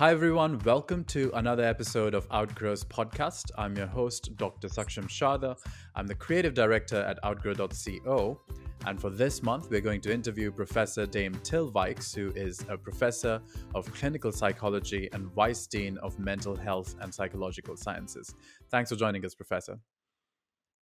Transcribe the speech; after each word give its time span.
Hi, 0.00 0.12
everyone. 0.12 0.58
Welcome 0.60 1.04
to 1.08 1.30
another 1.34 1.62
episode 1.62 2.14
of 2.14 2.26
Outgrow's 2.30 2.82
podcast. 2.82 3.50
I'm 3.58 3.76
your 3.76 3.86
host, 3.86 4.34
Dr. 4.38 4.66
Saksham 4.66 5.06
Shada. 5.08 5.58
I'm 5.94 6.06
the 6.06 6.14
creative 6.14 6.54
director 6.54 6.96
at 7.02 7.22
outgrow.co. 7.22 8.40
And 8.86 8.98
for 8.98 9.10
this 9.10 9.42
month, 9.42 9.68
we're 9.68 9.82
going 9.82 10.00
to 10.00 10.10
interview 10.10 10.50
Professor 10.52 11.04
Dame 11.04 11.34
Til 11.42 11.70
Wykes, 11.70 12.14
who 12.14 12.32
is 12.34 12.64
a 12.70 12.78
professor 12.78 13.42
of 13.74 13.92
clinical 13.92 14.32
psychology 14.32 15.10
and 15.12 15.26
vice 15.34 15.66
dean 15.66 15.98
of 15.98 16.18
mental 16.18 16.56
health 16.56 16.94
and 17.02 17.12
psychological 17.12 17.76
sciences. 17.76 18.34
Thanks 18.70 18.88
for 18.88 18.96
joining 18.96 19.26
us, 19.26 19.34
Professor. 19.34 19.80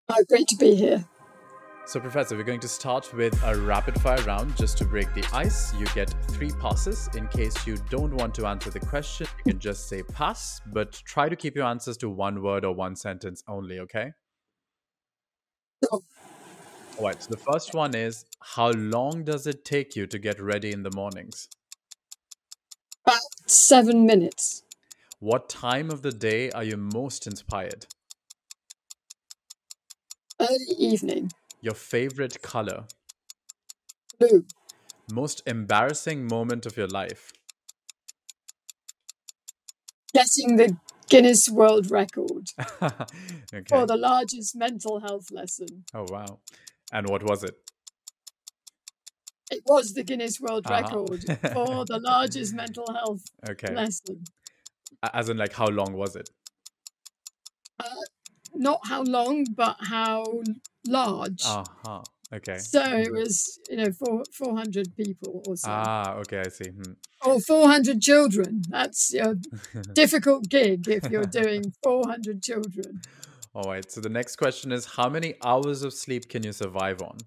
Oh, 0.09 0.23
great 0.29 0.47
to 0.49 0.57
be 0.57 0.75
here. 0.75 1.03
So, 1.87 2.01
Professor, 2.01 2.35
we're 2.35 2.43
going 2.43 2.59
to 2.59 2.67
start 2.67 3.13
with 3.13 3.41
a 3.45 3.55
rapid 3.55 4.01
fire 4.01 4.21
round 4.23 4.57
just 4.57 4.77
to 4.79 4.85
break 4.85 5.13
the 5.13 5.23
ice. 5.31 5.73
You 5.73 5.85
get 5.95 6.13
three 6.31 6.51
passes. 6.51 7.09
In 7.15 7.29
case 7.29 7.65
you 7.65 7.77
don't 7.89 8.13
want 8.13 8.35
to 8.35 8.45
answer 8.45 8.69
the 8.69 8.81
question, 8.81 9.25
you 9.37 9.53
can 9.53 9.59
just 9.61 9.87
say 9.87 10.03
pass, 10.03 10.59
but 10.73 10.91
try 11.05 11.29
to 11.29 11.35
keep 11.37 11.55
your 11.55 11.63
answers 11.63 11.95
to 11.99 12.09
one 12.09 12.43
word 12.43 12.65
or 12.65 12.75
one 12.75 12.97
sentence 12.97 13.41
only, 13.47 13.79
okay? 13.79 14.11
All 16.97 17.05
right, 17.05 17.23
so 17.23 17.29
the 17.29 17.37
first 17.37 17.73
one 17.73 17.95
is 17.95 18.25
How 18.41 18.71
long 18.71 19.23
does 19.23 19.47
it 19.47 19.63
take 19.63 19.95
you 19.95 20.07
to 20.07 20.19
get 20.19 20.41
ready 20.41 20.73
in 20.73 20.83
the 20.83 20.91
mornings? 20.91 21.47
About 23.05 23.21
seven 23.45 24.05
minutes. 24.05 24.63
What 25.19 25.47
time 25.47 25.89
of 25.89 26.01
the 26.01 26.11
day 26.11 26.51
are 26.51 26.65
you 26.65 26.75
most 26.75 27.27
inspired? 27.27 27.87
Early 30.39 30.75
evening. 30.77 31.31
Your 31.61 31.73
favorite 31.73 32.41
color? 32.41 32.85
Blue. 34.19 34.45
Most 35.11 35.41
embarrassing 35.47 36.27
moment 36.27 36.65
of 36.65 36.77
your 36.77 36.87
life? 36.87 37.31
Getting 40.13 40.57
the 40.57 40.77
Guinness 41.09 41.49
World 41.49 41.89
Record 41.89 42.49
okay. 42.81 43.63
for 43.69 43.85
the 43.85 43.97
largest 43.97 44.55
mental 44.55 44.99
health 44.99 45.31
lesson. 45.31 45.85
Oh, 45.93 46.05
wow. 46.09 46.39
And 46.91 47.07
what 47.09 47.23
was 47.23 47.43
it? 47.43 47.55
It 49.49 49.61
was 49.65 49.93
the 49.93 50.03
Guinness 50.03 50.39
World 50.41 50.65
Uh-huh. 50.65 50.83
Record 50.83 51.23
for 51.53 51.85
the 51.85 51.99
largest 51.99 52.53
mental 52.53 52.93
health 52.93 53.23
Okay. 53.49 53.73
lesson. 53.73 54.23
As 55.13 55.29
in, 55.29 55.37
like, 55.37 55.53
how 55.53 55.67
long 55.67 55.93
was 55.93 56.15
it? 56.15 56.29
Uh, 57.79 57.85
not 58.57 58.79
how 58.87 59.03
long, 59.03 59.45
but 59.55 59.77
how 59.79 60.41
large. 60.85 61.43
Uh 61.45 61.63
huh. 61.83 62.01
Okay. 62.33 62.57
So 62.57 62.81
it 62.83 63.11
was, 63.11 63.59
you 63.69 63.77
know, 63.77 63.91
four, 63.91 64.23
400 64.33 64.97
people 64.97 65.41
or 65.47 65.55
so. 65.55 65.69
Ah, 65.69 66.15
okay, 66.15 66.39
I 66.45 66.49
see. 66.49 66.69
Hmm. 66.71 66.93
or 67.25 67.39
400 67.39 68.01
children. 68.01 68.63
That's 68.69 69.13
a 69.13 69.35
difficult 69.93 70.49
gig 70.49 70.87
if 70.89 71.09
you're 71.09 71.25
doing 71.41 71.73
400 71.83 72.43
children. 72.43 73.01
All 73.55 73.63
right. 73.63 73.89
So 73.89 74.01
the 74.01 74.09
next 74.09 74.35
question 74.35 74.71
is 74.71 74.85
How 74.85 75.09
many 75.09 75.35
hours 75.43 75.83
of 75.83 75.93
sleep 75.93 76.27
can 76.27 76.43
you 76.43 76.51
survive 76.51 77.01
on? 77.01 77.17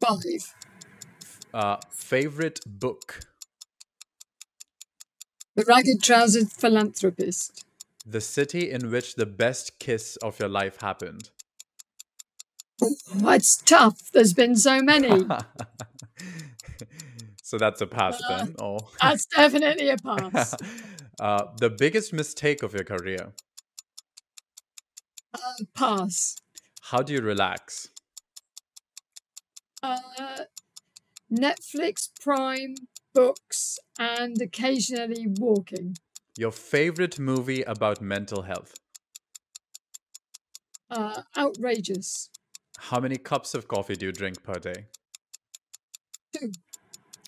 Five. 0.00 0.54
Uh, 1.52 1.76
favorite 1.90 2.60
book? 2.64 3.20
The 5.56 5.64
Ragged 5.64 6.02
Trousered 6.02 6.50
Philanthropist. 6.52 7.64
The 8.10 8.20
city 8.20 8.68
in 8.72 8.90
which 8.90 9.14
the 9.14 9.24
best 9.24 9.78
kiss 9.78 10.16
of 10.16 10.40
your 10.40 10.48
life 10.48 10.80
happened? 10.80 11.30
Oh, 12.82 12.96
it's 13.30 13.62
tough. 13.62 14.10
There's 14.12 14.34
been 14.34 14.56
so 14.56 14.82
many. 14.82 15.26
so 17.42 17.56
that's 17.56 17.80
a 17.80 17.86
pass 17.86 18.20
Uh, 18.28 18.38
then. 18.38 18.56
Oh. 18.60 18.78
That's 19.00 19.26
definitely 19.26 19.90
a 19.90 19.96
pass. 19.96 20.56
uh, 21.20 21.44
the 21.58 21.70
biggest 21.70 22.12
mistake 22.12 22.64
of 22.64 22.74
your 22.74 22.82
career? 22.82 23.32
Uh, 25.32 25.38
pass. 25.76 26.34
How 26.82 27.02
do 27.02 27.12
you 27.12 27.20
relax? 27.20 27.90
Uh, 29.84 29.98
Netflix, 31.32 32.08
Prime, 32.20 32.74
books, 33.14 33.78
and 34.00 34.42
occasionally 34.42 35.28
walking. 35.38 35.94
Your 36.38 36.52
favorite 36.52 37.18
movie 37.18 37.62
about 37.62 38.00
mental 38.00 38.42
health? 38.42 38.74
Uh, 40.90 41.22
outrageous. 41.36 42.30
How 42.78 43.00
many 43.00 43.16
cups 43.16 43.54
of 43.54 43.68
coffee 43.68 43.96
do 43.96 44.06
you 44.06 44.12
drink 44.12 44.42
per 44.42 44.54
day? 44.54 44.86
Two. 46.36 46.52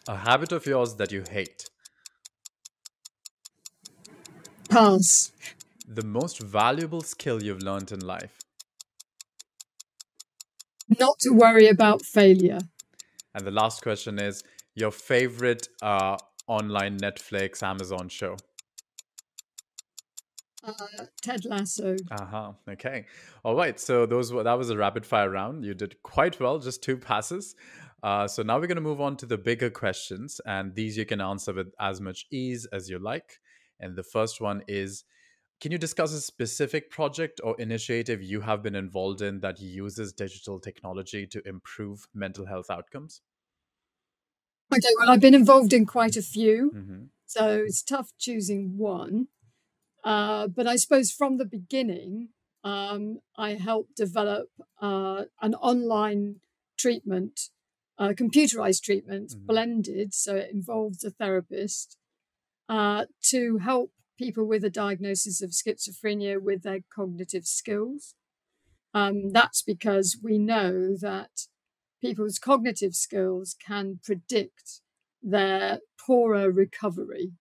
A 0.08 0.16
habit 0.16 0.52
of 0.52 0.66
yours 0.66 0.94
that 0.96 1.12
you 1.12 1.24
hate? 1.30 1.68
Pass. 4.68 5.32
The 5.86 6.04
most 6.04 6.40
valuable 6.40 7.02
skill 7.02 7.42
you've 7.42 7.62
learned 7.62 7.92
in 7.92 8.00
life? 8.00 8.38
Not 10.98 11.18
to 11.20 11.30
worry 11.30 11.68
about 11.68 12.02
failure. 12.02 12.60
And 13.34 13.46
the 13.46 13.50
last 13.50 13.82
question 13.82 14.18
is 14.18 14.42
your 14.74 14.90
favorite 14.90 15.68
uh, 15.82 16.16
online 16.46 16.98
Netflix, 16.98 17.62
Amazon 17.62 18.08
show? 18.08 18.36
Uh, 20.62 21.06
Ted 21.20 21.44
Lasso. 21.44 21.96
Uh 22.10 22.26
huh. 22.26 22.52
Okay. 22.68 23.06
All 23.44 23.54
right. 23.54 23.78
So 23.80 24.06
those 24.06 24.32
were 24.32 24.42
that 24.42 24.58
was 24.58 24.70
a 24.70 24.76
rapid 24.76 25.06
fire 25.06 25.30
round. 25.30 25.64
You 25.64 25.74
did 25.74 26.02
quite 26.02 26.38
well, 26.40 26.58
just 26.58 26.82
two 26.82 26.98
passes. 26.98 27.54
Uh, 28.02 28.26
so 28.26 28.42
now 28.42 28.58
we're 28.58 28.66
going 28.66 28.76
to 28.76 28.80
move 28.82 29.00
on 29.00 29.16
to 29.18 29.26
the 29.26 29.38
bigger 29.38 29.70
questions, 29.70 30.40
and 30.44 30.74
these 30.74 30.96
you 30.96 31.06
can 31.06 31.20
answer 31.20 31.52
with 31.54 31.72
as 31.78 32.00
much 32.00 32.26
ease 32.30 32.66
as 32.72 32.90
you 32.90 32.98
like. 32.98 33.38
And 33.78 33.96
the 33.96 34.02
first 34.02 34.40
one 34.40 34.62
is 34.68 35.04
Can 35.60 35.72
you 35.72 35.78
discuss 35.78 36.12
a 36.14 36.20
specific 36.22 36.90
project 36.90 37.40
or 37.44 37.60
initiative 37.60 38.22
you 38.22 38.42
have 38.42 38.62
been 38.62 38.76
involved 38.76 39.22
in 39.22 39.40
that 39.40 39.60
uses 39.60 40.12
digital 40.14 40.60
technology 40.60 41.26
to 41.28 41.46
improve 41.48 42.08
mental 42.14 42.46
health 42.46 42.70
outcomes? 42.70 43.22
Okay, 44.72 44.88
well, 44.98 45.10
I've 45.10 45.20
been 45.20 45.34
involved 45.34 45.72
in 45.72 45.84
quite 45.86 46.16
a 46.16 46.22
few. 46.22 46.70
hmm 46.72 47.04
So 47.26 47.62
it's 47.66 47.82
tough 47.82 48.12
choosing 48.18 48.76
one. 48.78 49.28
Uh, 50.04 50.48
but 50.48 50.66
I 50.66 50.76
suppose 50.76 51.12
from 51.12 51.38
the 51.38 51.44
beginning, 51.44 52.30
um, 52.64 53.20
I 53.36 53.54
helped 53.54 53.96
develop 53.96 54.48
uh, 54.80 55.24
an 55.40 55.54
online 55.54 56.40
treatment, 56.78 57.50
uh, 57.98 58.08
computerized 58.08 58.82
treatment, 58.82 59.30
Mhm. 59.30 59.46
blended, 59.46 60.14
so 60.14 60.36
it 60.36 60.50
involves 60.50 61.04
a 61.04 61.10
therapist, 61.10 61.96
uh, 62.68 63.06
to 63.22 63.58
help 63.58 63.92
people 64.18 64.46
with 64.46 64.64
a 64.64 64.70
diagnosis 64.70 65.42
of 65.42 65.50
schizophrenia 65.50 66.40
with 66.40 66.62
their 66.62 66.80
cognitive 66.94 67.46
skills. 67.46 68.14
Um, 68.94 69.30
that's 69.32 69.62
because 69.62 70.18
we 70.22 70.38
know 70.38 70.96
that 70.96 71.48
people's 72.00 72.38
cognitive 72.38 72.94
skills 72.94 73.54
can 73.54 74.00
predict 74.04 74.80
their 75.22 75.80
poorer 76.04 76.50
recovery 76.50 77.32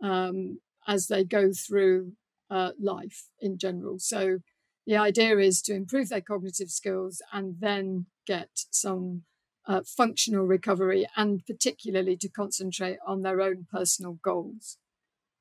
um, 0.00 0.60
as 0.88 1.06
they 1.06 1.22
go 1.22 1.52
through 1.52 2.14
uh, 2.50 2.70
life 2.80 3.28
in 3.40 3.58
general. 3.58 3.98
So 3.98 4.38
the 4.86 4.96
idea 4.96 5.38
is 5.38 5.60
to 5.62 5.74
improve 5.74 6.08
their 6.08 6.22
cognitive 6.22 6.70
skills 6.70 7.20
and 7.30 7.56
then 7.60 8.06
get 8.26 8.48
some 8.70 9.24
uh, 9.66 9.82
functional 9.86 10.46
recovery 10.46 11.06
and 11.14 11.44
particularly 11.46 12.16
to 12.16 12.28
concentrate 12.28 12.96
on 13.06 13.20
their 13.20 13.42
own 13.42 13.66
personal 13.70 14.18
goals. 14.24 14.78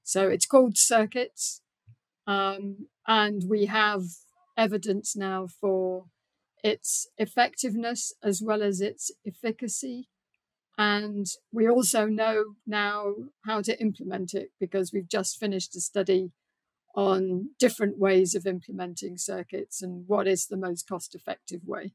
So 0.03 0.27
it's 0.27 0.45
called 0.45 0.75
CIRCuiTS. 0.75 1.61
Um, 2.27 2.87
and 3.07 3.43
we 3.47 3.67
have 3.67 4.01
evidence 4.57 5.15
now 5.15 5.47
for 5.47 6.07
its 6.61 7.07
effectiveness 7.17 8.11
as 8.21 8.41
well 8.41 8.61
as 8.61 8.81
its 8.81 9.11
efficacy. 9.25 10.09
And 10.77 11.25
we 11.51 11.67
also 11.67 12.05
know 12.05 12.55
now 12.67 13.15
how 13.45 13.61
to 13.63 13.79
implement 13.81 14.33
it 14.33 14.51
because 14.59 14.93
we've 14.93 15.07
just 15.09 15.39
finished 15.39 15.75
a 15.75 15.81
study 15.81 16.31
on 16.95 17.49
different 17.59 17.97
ways 17.97 18.35
of 18.35 18.45
implementing 18.45 19.15
CIRCuiTS 19.15 19.81
and 19.81 20.07
what 20.07 20.27
is 20.27 20.47
the 20.47 20.57
most 20.57 20.87
cost 20.87 21.15
effective 21.15 21.61
way. 21.65 21.93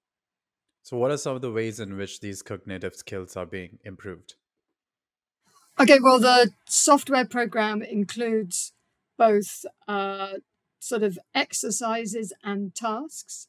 So, 0.82 0.96
what 0.96 1.12
are 1.12 1.16
some 1.16 1.36
of 1.36 1.42
the 1.42 1.52
ways 1.52 1.78
in 1.78 1.96
which 1.96 2.20
these 2.20 2.42
cognitive 2.42 2.96
skills 2.96 3.36
are 3.36 3.46
being 3.46 3.78
improved? 3.84 4.34
Okay, 5.80 5.98
well, 6.02 6.18
the 6.18 6.50
software 6.66 7.24
program 7.24 7.82
includes 7.82 8.72
both 9.16 9.64
uh, 9.86 10.34
sort 10.80 11.02
of 11.02 11.18
exercises 11.34 12.32
and 12.42 12.74
tasks. 12.74 13.46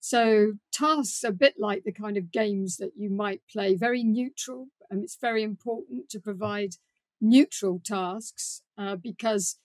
So, 0.00 0.54
tasks 0.72 1.24
are 1.24 1.28
a 1.28 1.32
bit 1.32 1.54
like 1.58 1.84
the 1.84 1.92
kind 1.92 2.16
of 2.16 2.30
games 2.30 2.76
that 2.76 2.92
you 2.96 3.10
might 3.10 3.42
play, 3.50 3.74
very 3.74 4.02
neutral. 4.04 4.68
And 4.90 5.02
it's 5.02 5.16
very 5.20 5.42
important 5.42 6.08
to 6.10 6.20
provide 6.20 6.76
neutral 7.20 7.80
tasks 7.84 8.62
uh, 8.76 8.96
because 8.96 9.58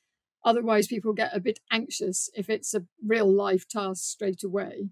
otherwise 0.44 0.88
people 0.88 1.14
get 1.14 1.36
a 1.36 1.40
bit 1.40 1.60
anxious 1.72 2.30
if 2.36 2.50
it's 2.50 2.74
a 2.74 2.86
real 3.06 3.32
life 3.32 3.68
task 3.68 4.04
straight 4.04 4.44
away. 4.44 4.90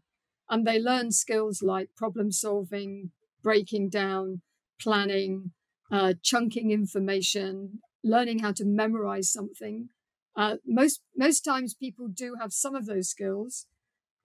And 0.49 0.65
they 0.65 0.79
learn 0.79 1.11
skills 1.11 1.61
like 1.61 1.95
problem 1.95 2.31
solving, 2.31 3.11
breaking 3.41 3.89
down, 3.89 4.41
planning, 4.79 5.51
uh, 5.91 6.13
chunking 6.21 6.71
information, 6.71 7.79
learning 8.03 8.39
how 8.39 8.51
to 8.53 8.65
memorize 8.65 9.31
something. 9.31 9.89
Uh, 10.35 10.57
most 10.65 11.01
most 11.15 11.41
times 11.41 11.73
people 11.73 12.07
do 12.07 12.35
have 12.39 12.53
some 12.53 12.75
of 12.75 12.85
those 12.85 13.09
skills, 13.09 13.65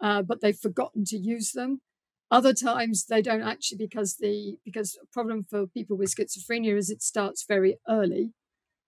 uh, 0.00 0.22
but 0.22 0.40
they've 0.40 0.56
forgotten 0.56 1.04
to 1.06 1.16
use 1.16 1.52
them. 1.52 1.80
Other 2.30 2.52
times 2.52 3.06
they 3.06 3.22
don't 3.22 3.42
actually 3.42 3.78
because 3.78 4.16
the 4.16 4.58
because 4.64 4.98
a 5.00 5.06
problem 5.06 5.44
for 5.48 5.66
people 5.66 5.96
with 5.96 6.14
schizophrenia 6.14 6.76
is 6.76 6.90
it 6.90 7.02
starts 7.02 7.44
very 7.46 7.78
early, 7.88 8.32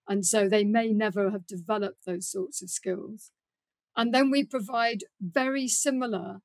and 0.08 0.26
so 0.26 0.48
they 0.48 0.64
may 0.64 0.88
never 0.92 1.30
have 1.30 1.46
developed 1.46 2.04
those 2.04 2.30
sorts 2.30 2.62
of 2.62 2.70
skills. 2.70 3.30
And 3.96 4.12
then 4.14 4.30
we 4.30 4.44
provide 4.44 5.00
very 5.20 5.68
similar 5.68 6.40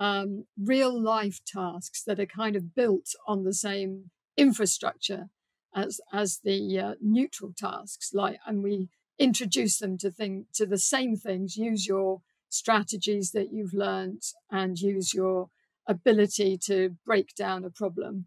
um, 0.00 0.46
real 0.56 1.00
life 1.00 1.40
tasks 1.46 2.02
that 2.04 2.20
are 2.20 2.26
kind 2.26 2.56
of 2.56 2.74
built 2.74 3.10
on 3.26 3.44
the 3.44 3.54
same 3.54 4.10
infrastructure 4.36 5.28
as 5.74 6.00
as 6.12 6.40
the 6.44 6.78
uh, 6.78 6.94
neutral 7.00 7.52
tasks 7.56 8.10
like 8.14 8.38
and 8.46 8.62
we 8.62 8.88
introduce 9.18 9.78
them 9.78 9.98
to 9.98 10.10
thing 10.10 10.46
to 10.54 10.64
the 10.64 10.78
same 10.78 11.16
things 11.16 11.56
use 11.56 11.86
your 11.86 12.20
strategies 12.48 13.32
that 13.32 13.52
you've 13.52 13.74
learned 13.74 14.22
and 14.50 14.78
use 14.78 15.14
your 15.14 15.48
ability 15.86 16.58
to 16.58 16.96
break 17.04 17.34
down 17.34 17.64
a 17.64 17.70
problem 17.70 18.26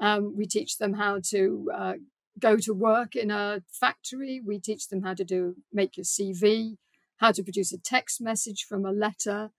um, 0.00 0.36
we 0.36 0.46
teach 0.46 0.78
them 0.78 0.94
how 0.94 1.18
to 1.30 1.70
uh, 1.74 1.94
go 2.38 2.56
to 2.56 2.72
work 2.72 3.16
in 3.16 3.30
a 3.30 3.62
factory 3.70 4.40
we 4.44 4.58
teach 4.58 4.88
them 4.88 5.02
how 5.02 5.14
to 5.14 5.24
do 5.24 5.56
make 5.72 5.96
your 5.96 6.04
cv 6.04 6.76
how 7.16 7.32
to 7.32 7.42
produce 7.42 7.72
a 7.72 7.78
text 7.78 8.20
message 8.20 8.64
from 8.68 8.84
a 8.84 8.92
letter 8.92 9.50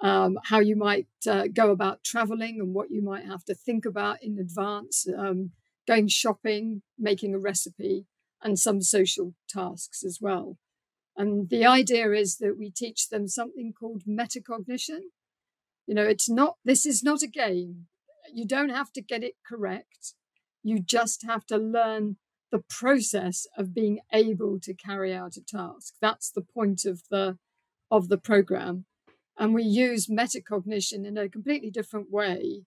um, 0.00 0.38
how 0.44 0.60
you 0.60 0.76
might 0.76 1.06
uh, 1.28 1.46
go 1.52 1.70
about 1.70 2.04
traveling 2.04 2.60
and 2.60 2.74
what 2.74 2.90
you 2.90 3.02
might 3.02 3.24
have 3.24 3.44
to 3.44 3.54
think 3.54 3.86
about 3.86 4.22
in 4.22 4.38
advance, 4.38 5.06
um, 5.16 5.52
going 5.86 6.08
shopping, 6.08 6.82
making 6.98 7.34
a 7.34 7.38
recipe, 7.38 8.06
and 8.42 8.58
some 8.58 8.82
social 8.82 9.34
tasks 9.48 10.04
as 10.04 10.18
well. 10.20 10.58
And 11.16 11.48
the 11.48 11.64
idea 11.64 12.12
is 12.12 12.38
that 12.38 12.58
we 12.58 12.70
teach 12.70 13.08
them 13.08 13.28
something 13.28 13.72
called 13.72 14.02
metacognition. 14.04 15.00
You 15.86 15.94
know, 15.94 16.02
it's 16.02 16.28
not, 16.28 16.56
this 16.64 16.86
is 16.86 17.02
not 17.02 17.22
a 17.22 17.28
game. 17.28 17.86
You 18.32 18.46
don't 18.46 18.70
have 18.70 18.92
to 18.92 19.02
get 19.02 19.22
it 19.22 19.34
correct. 19.46 20.14
You 20.62 20.80
just 20.80 21.24
have 21.24 21.46
to 21.46 21.58
learn 21.58 22.16
the 22.50 22.62
process 22.68 23.46
of 23.56 23.74
being 23.74 24.00
able 24.12 24.58
to 24.60 24.74
carry 24.74 25.12
out 25.12 25.36
a 25.36 25.42
task. 25.42 25.94
That's 26.00 26.30
the 26.30 26.40
point 26.42 26.84
of 26.84 27.02
the 27.10 27.38
of 27.90 28.08
the 28.08 28.18
program. 28.18 28.86
And 29.36 29.54
we 29.54 29.64
use 29.64 30.06
metacognition 30.06 31.04
in 31.04 31.18
a 31.18 31.28
completely 31.28 31.70
different 31.70 32.10
way 32.10 32.62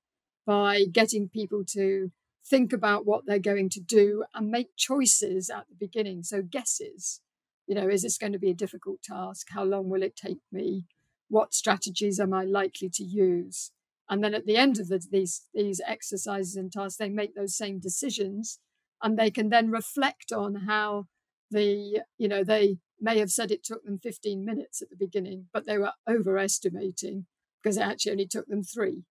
by 0.45 0.85
getting 0.91 1.29
people 1.29 1.63
to 1.69 2.11
think 2.45 2.73
about 2.73 3.05
what 3.05 3.25
they're 3.25 3.39
going 3.39 3.69
to 3.69 3.79
do 3.79 4.23
and 4.33 4.49
make 4.49 4.75
choices 4.75 5.49
at 5.49 5.65
the 5.69 5.75
beginning. 5.75 6.23
So, 6.23 6.41
guesses. 6.41 7.21
You 7.67 7.75
know, 7.75 7.87
is 7.87 8.01
this 8.01 8.17
going 8.17 8.33
to 8.33 8.39
be 8.39 8.49
a 8.49 8.55
difficult 8.55 9.03
task? 9.03 9.47
How 9.51 9.63
long 9.63 9.89
will 9.89 10.01
it 10.01 10.15
take 10.15 10.39
me? 10.51 10.85
What 11.29 11.53
strategies 11.53 12.19
am 12.19 12.33
I 12.33 12.43
likely 12.43 12.89
to 12.93 13.03
use? 13.03 13.71
And 14.09 14.23
then 14.23 14.33
at 14.33 14.45
the 14.45 14.55
end 14.55 14.79
of 14.79 14.87
the, 14.87 15.05
these, 15.11 15.43
these 15.53 15.81
exercises 15.85 16.55
and 16.55 16.71
tasks, 16.71 16.97
they 16.97 17.09
make 17.09 17.35
those 17.35 17.57
same 17.57 17.79
decisions 17.79 18.59
and 19.03 19.17
they 19.17 19.29
can 19.29 19.49
then 19.49 19.69
reflect 19.69 20.31
on 20.31 20.65
how 20.67 21.07
the, 21.51 22.01
you 22.17 22.27
know, 22.27 22.43
they 22.43 22.77
may 22.99 23.19
have 23.19 23.31
said 23.31 23.51
it 23.51 23.63
took 23.63 23.83
them 23.83 23.99
15 23.99 24.43
minutes 24.45 24.81
at 24.81 24.89
the 24.89 24.95
beginning, 24.95 25.47
but 25.53 25.65
they 25.65 25.77
were 25.77 25.91
overestimating 26.09 27.25
because 27.61 27.77
it 27.77 27.81
actually 27.81 28.13
only 28.13 28.27
took 28.27 28.47
them 28.47 28.63
three. 28.63 29.03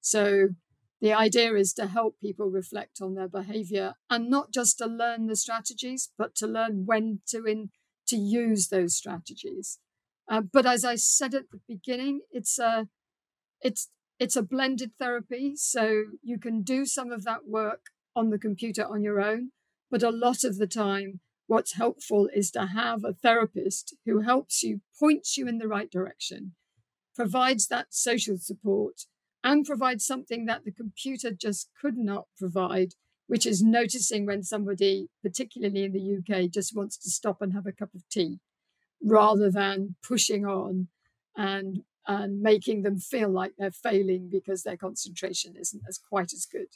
So 0.00 0.50
the 1.00 1.12
idea 1.12 1.54
is 1.54 1.72
to 1.74 1.86
help 1.86 2.20
people 2.20 2.50
reflect 2.50 3.00
on 3.00 3.14
their 3.14 3.28
behavior 3.28 3.94
and 4.10 4.30
not 4.30 4.52
just 4.52 4.78
to 4.78 4.86
learn 4.86 5.26
the 5.26 5.36
strategies, 5.36 6.10
but 6.16 6.34
to 6.36 6.46
learn 6.46 6.84
when 6.86 7.20
to 7.28 7.44
in 7.44 7.70
to 8.08 8.16
use 8.16 8.68
those 8.68 8.96
strategies. 8.96 9.78
Uh, 10.30 10.42
but 10.42 10.66
as 10.66 10.84
I 10.84 10.96
said 10.96 11.34
at 11.34 11.50
the 11.50 11.60
beginning, 11.66 12.20
it's 12.30 12.58
a 12.58 12.88
it's 13.60 13.88
it's 14.18 14.36
a 14.36 14.42
blended 14.42 14.92
therapy, 14.98 15.54
so 15.56 16.04
you 16.22 16.38
can 16.38 16.62
do 16.62 16.84
some 16.84 17.12
of 17.12 17.24
that 17.24 17.46
work 17.46 17.86
on 18.16 18.30
the 18.30 18.38
computer 18.38 18.84
on 18.84 19.02
your 19.02 19.20
own, 19.20 19.52
but 19.90 20.02
a 20.02 20.10
lot 20.10 20.42
of 20.44 20.58
the 20.58 20.66
time 20.66 21.20
what's 21.46 21.74
helpful 21.74 22.28
is 22.34 22.50
to 22.50 22.66
have 22.66 23.04
a 23.04 23.14
therapist 23.14 23.96
who 24.04 24.20
helps 24.20 24.62
you, 24.62 24.80
points 24.98 25.36
you 25.36 25.48
in 25.48 25.58
the 25.58 25.68
right 25.68 25.90
direction, 25.90 26.52
provides 27.14 27.68
that 27.68 27.86
social 27.90 28.36
support, 28.38 29.02
and 29.42 29.64
provides 29.64 30.04
something 30.04 30.46
that 30.46 30.64
the 30.64 30.72
computer 30.72 31.30
just 31.30 31.70
could 31.80 31.96
not 31.96 32.26
provide, 32.36 32.94
which 33.28 33.46
is 33.46 33.62
noticing 33.62 34.26
when 34.26 34.42
somebody, 34.42 35.08
particularly 35.22 35.84
in 35.84 35.92
the 35.92 36.18
UK, 36.18 36.50
just 36.50 36.74
wants 36.74 36.96
to 36.96 37.10
stop 37.10 37.40
and 37.40 37.52
have 37.52 37.66
a 37.66 37.72
cup 37.72 37.94
of 37.94 38.08
tea 38.08 38.40
rather 39.00 39.50
than 39.50 39.94
pushing 40.02 40.44
on 40.44 40.88
and 41.36 41.82
and 42.08 42.40
making 42.40 42.82
them 42.82 42.98
feel 42.98 43.28
like 43.28 43.52
they're 43.58 43.70
failing 43.70 44.30
because 44.30 44.62
their 44.62 44.78
concentration 44.78 45.54
isn't 45.60 45.82
as 45.86 45.98
quite 45.98 46.32
as 46.32 46.46
good. 46.46 46.68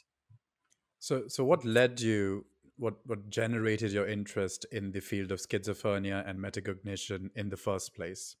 So, 0.99 1.23
so 1.27 1.43
what 1.43 1.65
led 1.65 1.99
you 1.99 2.45
what 2.77 2.95
what 3.05 3.29
generated 3.29 3.91
your 3.91 4.07
interest 4.07 4.65
in 4.71 4.91
the 4.91 4.99
field 4.99 5.31
of 5.31 5.39
schizophrenia 5.39 6.27
and 6.27 6.39
metacognition 6.39 7.29
in 7.35 7.49
the 7.49 7.57
first 7.57 7.95
place? 7.95 8.35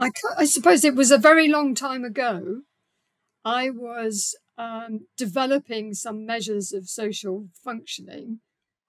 I, 0.00 0.10
I 0.36 0.44
suppose 0.44 0.84
it 0.84 0.96
was 0.96 1.10
a 1.10 1.18
very 1.18 1.46
long 1.46 1.74
time 1.74 2.04
ago. 2.04 2.62
I 3.44 3.70
was 3.70 4.34
um, 4.60 5.06
developing 5.16 5.94
some 5.94 6.26
measures 6.26 6.72
of 6.72 6.88
social 6.88 7.48
functioning, 7.64 8.40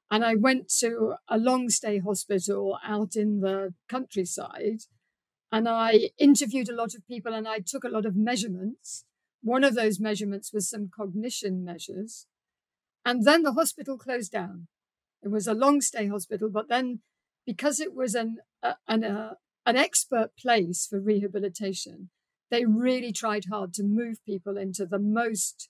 and 0.09 0.25
I 0.25 0.35
went 0.35 0.69
to 0.79 1.15
a 1.29 1.37
long 1.37 1.69
stay 1.69 1.99
hospital 1.99 2.77
out 2.85 3.15
in 3.15 3.39
the 3.39 3.73
countryside, 3.87 4.81
and 5.51 5.69
I 5.69 6.09
interviewed 6.17 6.69
a 6.69 6.75
lot 6.75 6.93
of 6.95 7.07
people 7.07 7.33
and 7.33 7.47
I 7.47 7.59
took 7.59 7.83
a 7.83 7.89
lot 7.89 8.05
of 8.05 8.15
measurements. 8.15 9.05
One 9.41 9.63
of 9.63 9.75
those 9.75 9.99
measurements 9.99 10.53
was 10.53 10.69
some 10.69 10.89
cognition 10.95 11.63
measures. 11.63 12.25
And 13.03 13.25
then 13.25 13.43
the 13.43 13.53
hospital 13.53 13.97
closed 13.97 14.31
down. 14.31 14.67
It 15.23 15.29
was 15.29 15.47
a 15.47 15.53
long 15.53 15.81
stay 15.81 16.07
hospital, 16.07 16.49
but 16.49 16.69
then 16.69 16.99
because 17.45 17.79
it 17.79 17.93
was 17.93 18.15
an, 18.15 18.37
an, 18.87 19.03
uh, 19.03 19.33
an 19.65 19.75
expert 19.75 20.31
place 20.37 20.87
for 20.89 20.99
rehabilitation, 20.99 22.09
they 22.51 22.65
really 22.65 23.11
tried 23.11 23.45
hard 23.49 23.73
to 23.75 23.83
move 23.83 24.23
people 24.25 24.57
into 24.57 24.85
the 24.85 24.99
most 24.99 25.69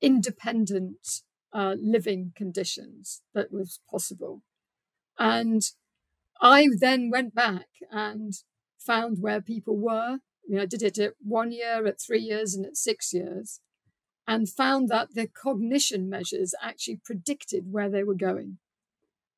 independent 0.00 1.22
uh, 1.52 1.74
living 1.78 2.32
conditions 2.36 3.20
that 3.34 3.52
was 3.52 3.80
possible. 3.90 4.42
And 5.18 5.62
I 6.40 6.68
then 6.78 7.10
went 7.10 7.34
back 7.34 7.66
and 7.90 8.32
found 8.78 9.18
where 9.20 9.42
people 9.42 9.76
were. 9.76 10.20
You 10.48 10.56
know, 10.56 10.62
I 10.62 10.66
did 10.66 10.82
it 10.82 10.98
at 10.98 11.14
one 11.20 11.52
year, 11.52 11.86
at 11.86 12.00
three 12.00 12.20
years, 12.20 12.54
and 12.54 12.64
at 12.64 12.76
six 12.76 13.12
years 13.12 13.60
and 14.30 14.48
found 14.48 14.88
that 14.88 15.12
the 15.14 15.26
cognition 15.26 16.08
measures 16.08 16.54
actually 16.62 17.00
predicted 17.04 17.72
where 17.72 17.90
they 17.90 18.04
were 18.04 18.14
going. 18.14 18.58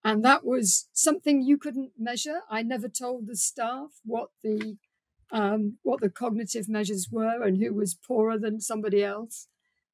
And 0.04 0.22
that 0.22 0.44
was 0.44 0.88
something 0.92 1.42
you 1.42 1.56
couldn't 1.56 1.92
measure. 1.98 2.40
I 2.50 2.62
never 2.62 2.88
told 2.88 3.26
the 3.26 3.36
staff 3.36 3.88
what 4.04 4.28
the 4.42 4.76
um, 5.32 5.78
what 5.82 6.00
the 6.00 6.10
cognitive 6.10 6.68
measures 6.68 7.08
were 7.10 7.42
and 7.42 7.56
who 7.56 7.72
was 7.74 7.94
poorer 7.94 8.38
than 8.38 8.60
somebody 8.60 9.02
else. 9.02 9.48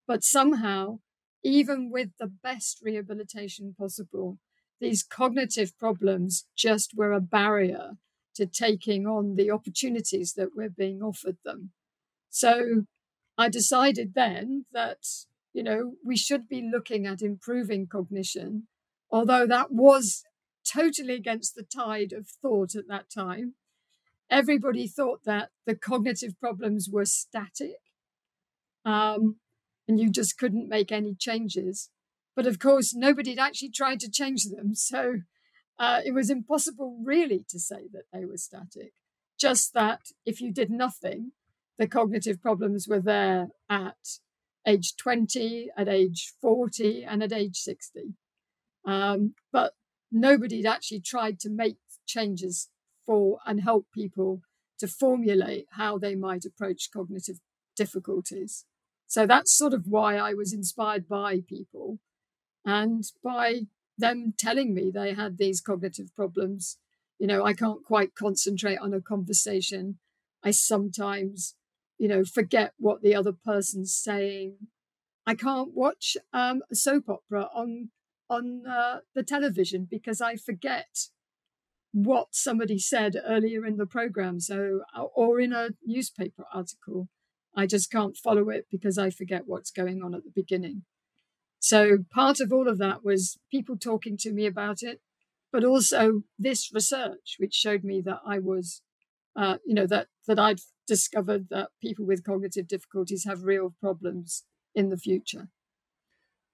But 0.07 0.25
somehow, 0.25 0.99
even 1.45 1.91
with 1.91 2.11
the 2.19 2.27
best 2.27 2.81
rehabilitation 2.83 3.75
possible, 3.79 4.39
these 4.81 5.03
cognitive 5.03 5.79
problems 5.79 6.47
just 6.57 6.93
were 6.97 7.13
a 7.13 7.21
barrier 7.21 7.93
to 8.35 8.47
taking 8.47 9.07
on 9.07 9.37
the 9.37 9.51
opportunities 9.51 10.35
that 10.35 10.57
were 10.57 10.69
being 10.69 11.03
offered 11.03 11.37
them. 11.45 11.71
So 12.31 12.85
I 13.37 13.49
decided 13.49 14.15
then 14.15 14.67
that, 14.73 14.99
you 15.53 15.63
know, 15.63 15.93
we 16.05 16.17
should 16.17 16.49
be 16.49 16.63
looking 16.63 17.07
at 17.07 17.23
improving 17.23 17.87
cognition, 17.87 18.67
although 19.11 19.47
that 19.47 19.73
was 19.73 20.25
totally 20.65 21.15
against 21.15 21.55
the 21.55 21.63
tide 21.65 22.13
of 22.13 22.29
thought 22.29 22.75
at 22.75 22.89
that 22.89 23.11
time. 23.11 23.55
Everybody 24.31 24.87
thought 24.87 25.25
that 25.25 25.51
the 25.67 25.75
cognitive 25.75 26.39
problems 26.39 26.89
were 26.91 27.07
static 27.07 27.81
um, 28.85 29.37
and 29.87 29.99
you 29.99 30.11
just 30.11 30.39
couldn't 30.39 30.69
make 30.69 30.93
any 30.93 31.15
changes. 31.15 31.91
But 32.37 32.47
of 32.47 32.59
course, 32.59 32.95
nobody 32.95 33.31
had 33.31 33.39
actually 33.39 33.71
tried 33.71 34.01
to 34.01 34.11
change 34.11 34.45
them. 34.45 34.75
So 34.75 35.21
uh, 35.79 36.01
it 36.05 36.13
was 36.13 36.31
impossible 36.31 36.99
really 37.03 37.45
to 37.49 37.59
say 37.59 37.89
that 37.93 38.05
they 38.13 38.25
were 38.25 38.37
static. 38.37 38.93
Just 39.39 39.73
that 39.75 40.01
if 40.27 40.41
you 40.41 40.53
did 40.53 40.71
nothing, 40.71 41.33
the 41.79 41.87
cognitive 41.87 42.43
problems 42.43 42.87
were 42.89 43.01
there 43.01 43.49
at 43.71 44.19
age 44.67 44.97
20, 44.97 45.71
at 45.77 45.89
age 45.89 46.33
40, 46.43 47.05
and 47.05 47.23
at 47.23 47.33
age 47.33 47.57
60. 47.57 48.15
Um, 48.85 49.35
but 49.53 49.75
nobody 50.11 50.63
had 50.63 50.75
actually 50.75 51.01
tried 51.01 51.39
to 51.41 51.51
make 51.51 51.77
changes 52.07 52.69
for 53.09 53.39
and 53.47 53.63
help 53.63 53.87
people 53.95 54.43
to 54.79 54.87
formulate 54.87 55.65
how 55.73 55.97
they 55.97 56.15
might 56.15 56.45
approach 56.45 56.91
cognitive 56.93 57.41
difficulties. 57.75 58.67
So 59.07 59.27
that's 59.27 59.57
sort 59.57 59.73
of 59.73 59.87
why 59.87 60.19
I 60.19 60.35
was 60.35 60.53
inspired 60.53 61.09
by 61.09 61.41
people 61.49 61.99
and 62.67 63.03
by 63.25 63.63
them 63.97 64.35
telling 64.37 64.75
me 64.75 64.91
they 64.91 65.15
had 65.15 65.39
these 65.39 65.63
cognitive 65.63 66.15
problems. 66.15 66.77
You 67.19 67.27
know, 67.27 67.45
I 67.45 67.55
can't 67.55 67.83
quite 67.83 68.15
concentrate 68.15 68.79
on 68.79 68.93
a 68.93 69.01
conversation. 69.01 69.99
I 70.45 70.51
sometimes, 70.51 71.55
you 71.97 72.09
know, 72.09 72.25
forget 72.25 72.75
what 72.79 73.01
the 73.01 73.15
other 73.15 73.33
person's 73.33 73.97
saying. 73.97 74.57
I 75.27 75.35
can't 75.35 75.75
watch 75.75 76.19
um, 76.35 76.61
a 76.71 76.75
soap 76.75 77.09
opera 77.09 77.49
on 77.55 77.89
on 78.31 78.67
uh, 78.67 78.99
the 79.15 79.23
television 79.23 79.89
because 79.91 80.21
I 80.21 80.37
forget 80.37 81.09
what 81.93 82.29
somebody 82.33 82.79
said 82.79 83.17
earlier 83.27 83.65
in 83.65 83.77
the 83.77 83.87
program. 83.87 84.41
So, 84.41 84.81
or 85.15 85.41
in 85.41 85.53
a 85.53 85.71
newspaper 85.85 86.45
article, 86.53 87.09
I 87.55 87.67
just 87.67 87.91
can't 87.91 88.17
follow 88.17 88.51
it 88.51 88.67
because 88.71 88.99
I 88.99 89.11
forget 89.11 89.47
what's 89.47 89.71
going 89.71 90.03
on 90.03 90.15
at 90.15 90.25
the 90.25 90.33
beginning. 90.35 90.83
So, 91.61 91.99
part 92.13 92.41
of 92.41 92.53
all 92.53 92.69
of 92.69 92.79
that 92.79 93.05
was 93.05 93.39
people 93.51 93.77
talking 93.77 94.17
to 94.19 94.33
me 94.33 94.47
about 94.47 94.83
it, 94.83 95.01
but 95.53 95.65
also 95.65 96.23
this 96.39 96.73
research, 96.73 97.37
which 97.39 97.55
showed 97.55 97.85
me 97.85 98.01
that 98.03 98.21
I 98.27 98.39
was, 98.39 98.83
uh, 99.35 99.57
you 99.65 99.75
know, 99.75 99.87
that 99.87 100.09
that 100.27 100.39
I'd 100.39 100.61
discovered 100.87 101.49
that 101.51 101.71
people 101.83 102.07
with 102.07 102.25
cognitive 102.25 102.69
difficulties 102.69 103.25
have 103.25 103.45
real 103.45 103.75
problems 103.81 104.45
in 104.75 104.91
the 104.91 104.97
future 104.97 105.49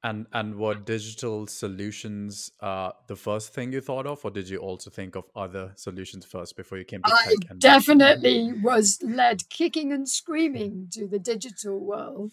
and 0.04 0.26
and 0.32 0.56
were 0.56 0.74
digital 0.74 1.46
solutions 1.46 2.52
uh, 2.60 2.92
the 3.08 3.16
first 3.16 3.54
thing 3.54 3.72
you 3.72 3.80
thought 3.80 4.06
of, 4.06 4.22
or 4.24 4.30
did 4.30 4.48
you 4.48 4.58
also 4.58 4.90
think 4.90 5.16
of 5.16 5.24
other 5.34 5.72
solutions 5.76 6.24
first 6.26 6.56
before 6.56 6.78
you 6.78 6.84
came 6.84 7.02
to 7.02 7.12
I 7.12 7.34
tech? 7.40 7.58
definitely 7.58 8.52
was 8.52 8.98
led 9.02 9.48
kicking 9.48 9.92
and 9.92 10.08
screaming 10.08 10.88
to 10.92 11.08
the 11.08 11.18
digital 11.18 11.80
world. 11.80 12.32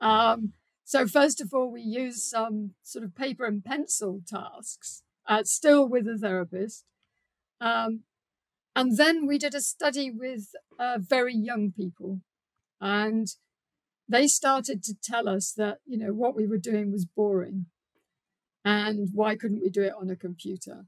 Um, 0.00 0.52
so 0.84 1.06
first 1.06 1.40
of 1.40 1.54
all, 1.54 1.70
we 1.70 1.80
used 1.80 2.22
some 2.22 2.72
sort 2.82 3.04
of 3.04 3.14
paper 3.14 3.44
and 3.44 3.64
pencil 3.64 4.20
tasks, 4.26 5.02
uh, 5.28 5.44
still 5.44 5.88
with 5.88 6.08
a 6.08 6.18
therapist. 6.18 6.84
Um, 7.60 8.00
and 8.74 8.96
then 8.96 9.26
we 9.26 9.38
did 9.38 9.54
a 9.54 9.60
study 9.60 10.10
with 10.10 10.48
uh, 10.78 10.98
very 11.00 11.34
young 11.34 11.72
people. 11.72 12.20
And 12.80 13.28
they 14.08 14.26
started 14.28 14.82
to 14.84 14.94
tell 15.02 15.28
us 15.28 15.52
that, 15.56 15.78
you 15.84 15.98
know, 15.98 16.12
what 16.12 16.36
we 16.36 16.46
were 16.46 16.58
doing 16.58 16.92
was 16.92 17.04
boring. 17.04 17.66
And 18.64 19.10
why 19.12 19.36
couldn't 19.36 19.62
we 19.62 19.70
do 19.70 19.82
it 19.82 19.92
on 19.98 20.10
a 20.10 20.16
computer? 20.16 20.86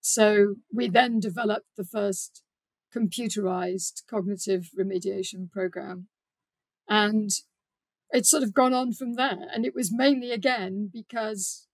So 0.00 0.56
we 0.72 0.88
then 0.88 1.20
developed 1.20 1.68
the 1.76 1.84
first 1.84 2.42
computerized 2.94 4.02
cognitive 4.08 4.70
remediation 4.78 5.50
program. 5.50 6.08
And 6.88 7.30
it's 8.10 8.30
sort 8.30 8.42
of 8.42 8.54
gone 8.54 8.74
on 8.74 8.92
from 8.92 9.14
there. 9.14 9.48
And 9.52 9.64
it 9.64 9.74
was 9.74 9.92
mainly 9.92 10.30
again 10.30 10.90
because, 10.92 11.66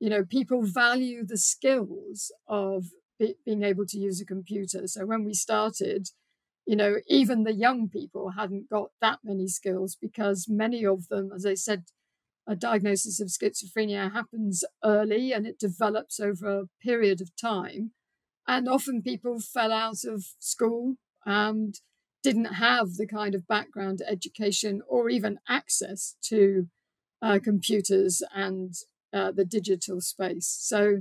you 0.00 0.08
know, 0.08 0.24
people 0.24 0.62
value 0.62 1.24
the 1.24 1.38
skills 1.38 2.32
of 2.48 2.86
be- 3.18 3.36
being 3.44 3.62
able 3.62 3.86
to 3.86 3.98
use 3.98 4.20
a 4.20 4.26
computer. 4.26 4.86
So 4.86 5.04
when 5.06 5.24
we 5.24 5.34
started, 5.34 6.08
you 6.68 6.76
know, 6.76 6.96
even 7.06 7.44
the 7.44 7.54
young 7.54 7.88
people 7.88 8.32
hadn't 8.36 8.68
got 8.68 8.90
that 9.00 9.20
many 9.24 9.48
skills 9.48 9.96
because 9.98 10.50
many 10.50 10.84
of 10.84 11.08
them, 11.08 11.30
as 11.34 11.46
I 11.46 11.54
said, 11.54 11.84
a 12.46 12.54
diagnosis 12.54 13.20
of 13.20 13.28
schizophrenia 13.28 14.12
happens 14.12 14.64
early 14.84 15.32
and 15.32 15.46
it 15.46 15.58
develops 15.58 16.20
over 16.20 16.46
a 16.46 16.68
period 16.82 17.22
of 17.22 17.34
time. 17.40 17.92
And 18.46 18.68
often 18.68 19.00
people 19.00 19.40
fell 19.40 19.72
out 19.72 20.04
of 20.04 20.26
school 20.38 20.96
and 21.24 21.74
didn't 22.22 22.56
have 22.56 22.96
the 22.96 23.06
kind 23.06 23.34
of 23.34 23.48
background 23.48 24.02
education 24.06 24.82
or 24.86 25.08
even 25.08 25.38
access 25.48 26.16
to 26.24 26.66
uh, 27.22 27.38
computers 27.42 28.22
and 28.34 28.74
uh, 29.14 29.32
the 29.32 29.46
digital 29.46 30.02
space. 30.02 30.54
So 30.60 30.98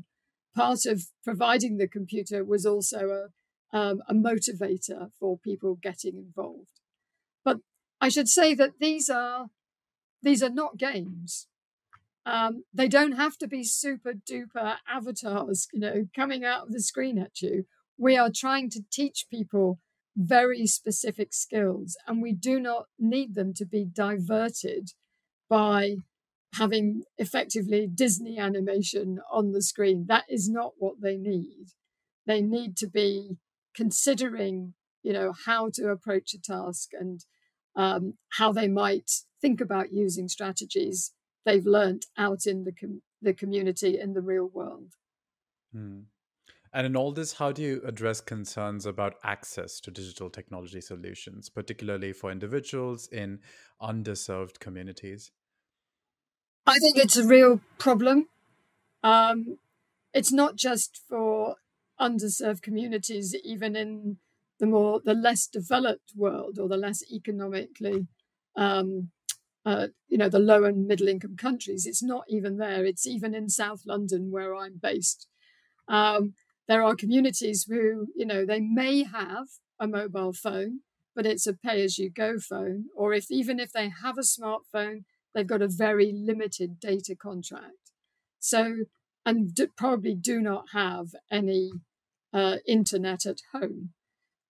part 0.56 0.86
of 0.86 1.08
providing 1.26 1.76
the 1.76 1.90
computer 1.90 2.46
was 2.46 2.66
also 2.66 3.10
a 3.10 3.28
um, 3.74 4.02
a 4.08 4.14
motivator 4.14 5.12
for 5.20 5.38
people 5.38 5.76
getting 5.76 6.16
involved. 6.18 6.80
But 7.44 7.58
I 8.00 8.10
should 8.10 8.28
say 8.28 8.54
that 8.56 8.80
these 8.80 9.10
are 9.10 9.48
these 10.22 10.42
are 10.42 10.50
not 10.50 10.78
games. 10.78 11.48
Um, 12.26 12.64
they 12.74 12.88
don't 12.88 13.14
have 13.14 13.38
to 13.38 13.48
be 13.48 13.64
super 13.64 14.12
duper 14.12 14.78
avatars, 14.88 15.68
you 15.72 15.80
know, 15.80 16.08
coming 16.14 16.44
out 16.44 16.64
of 16.64 16.74
the 16.74 16.82
screen 16.82 17.18
at 17.18 17.42
you. 17.42 17.66
We 17.98 18.18
are 18.18 18.30
trying 18.34 18.70
to 18.72 18.82
teach 18.92 19.28
people 19.32 19.80
very 20.16 20.68
specific 20.68 21.34
skills, 21.34 21.96
and 22.06 22.22
we 22.22 22.34
do 22.34 22.60
not 22.60 22.86
need 23.00 23.36
them 23.36 23.54
to 23.54 23.66
be 23.66 23.86
diverted 23.86 24.90
by 25.50 25.98
having 26.56 27.04
effectively 27.18 27.88
Disney 27.88 28.38
animation 28.38 29.20
on 29.32 29.52
the 29.52 29.62
screen. 29.62 30.06
That 30.08 30.26
is 30.28 30.50
not 30.50 30.74
what 30.80 31.02
they 31.02 31.18
need. 31.18 31.68
They 32.26 32.42
need 32.42 32.76
to 32.78 32.88
be 32.88 33.38
considering, 33.78 34.74
you 35.04 35.14
know, 35.14 35.32
how 35.46 35.70
to 35.76 35.90
approach 35.90 36.34
a 36.34 36.42
task 36.42 36.90
and 37.00 37.24
um, 37.76 38.16
how 38.38 38.52
they 38.52 38.68
might 38.68 39.10
think 39.40 39.62
about 39.62 39.94
using 39.94 40.28
strategies 40.28 41.14
they've 41.46 41.66
learned 41.66 42.04
out 42.18 42.46
in 42.46 42.64
the 42.66 42.74
com- 42.74 43.04
the 43.22 43.34
community 43.34 44.00
in 44.00 44.14
the 44.14 44.22
real 44.22 44.50
world. 44.54 44.94
Hmm. 45.72 46.00
And 46.74 46.86
in 46.86 46.96
all 46.96 47.12
this, 47.12 47.34
how 47.34 47.52
do 47.52 47.62
you 47.62 47.82
address 47.86 48.20
concerns 48.20 48.86
about 48.86 49.16
access 49.24 49.80
to 49.82 49.92
digital 49.92 50.30
technology 50.30 50.82
solutions, 50.82 51.50
particularly 51.50 52.14
for 52.14 52.32
individuals 52.32 53.08
in 53.08 53.40
underserved 53.82 54.60
communities? 54.60 55.32
I 56.66 56.78
think 56.80 56.98
it's 56.98 57.18
a 57.18 57.26
real 57.26 57.62
problem. 57.78 58.28
Um, 59.02 59.58
it's 60.14 60.34
not 60.34 60.58
just 60.58 61.02
for 61.08 61.56
underserved 62.00 62.62
communities, 62.62 63.36
even 63.44 63.76
in 63.76 64.18
the 64.60 64.66
more 64.66 65.02
the 65.04 65.14
less 65.14 65.48
developed 65.48 66.14
world 66.16 66.58
or 66.60 66.68
the 66.68 66.78
less 66.78 67.04
economically, 67.12 68.08
um, 68.56 69.12
uh, 69.66 69.88
you 70.08 70.18
know, 70.18 70.30
the 70.30 70.40
low 70.40 70.64
and 70.64 70.88
middle 70.88 71.08
income 71.08 71.36
countries. 71.38 71.86
It's 71.86 72.04
not 72.04 72.24
even 72.28 72.58
there. 72.58 72.86
It's 72.86 73.06
even 73.06 73.36
in 73.36 73.50
South 73.50 73.82
London 73.86 74.32
where 74.32 74.56
I'm 74.56 74.80
based. 74.82 75.28
Um, 75.88 76.34
there 76.68 76.84
are 76.84 76.96
communities 76.96 77.66
who, 77.70 78.08
you 78.16 78.26
know, 78.26 78.46
they 78.46 78.60
may 78.60 79.04
have 79.04 79.48
a 79.80 79.88
mobile 79.88 80.34
phone, 80.34 80.82
but 81.16 81.26
it's 81.26 81.48
a 81.48 81.54
pay 81.54 81.84
as 81.84 81.98
you 81.98 82.10
go 82.10 82.40
phone. 82.40 82.86
Or 82.96 83.14
if 83.14 83.32
even 83.32 83.60
if 83.60 83.72
they 83.72 83.90
have 84.02 84.18
a 84.18 84.22
smartphone, 84.22 85.04
they've 85.34 85.48
got 85.48 85.62
a 85.62 85.68
very 85.68 86.12
limited 86.14 86.80
data 86.80 87.16
contract. 87.16 87.92
So, 88.40 88.86
and 89.28 89.54
d- 89.54 89.68
probably 89.76 90.16
do 90.16 90.40
not 90.40 90.70
have 90.72 91.08
any 91.30 91.70
uh, 92.34 92.56
internet 92.66 93.26
at 93.26 93.42
home. 93.52 93.90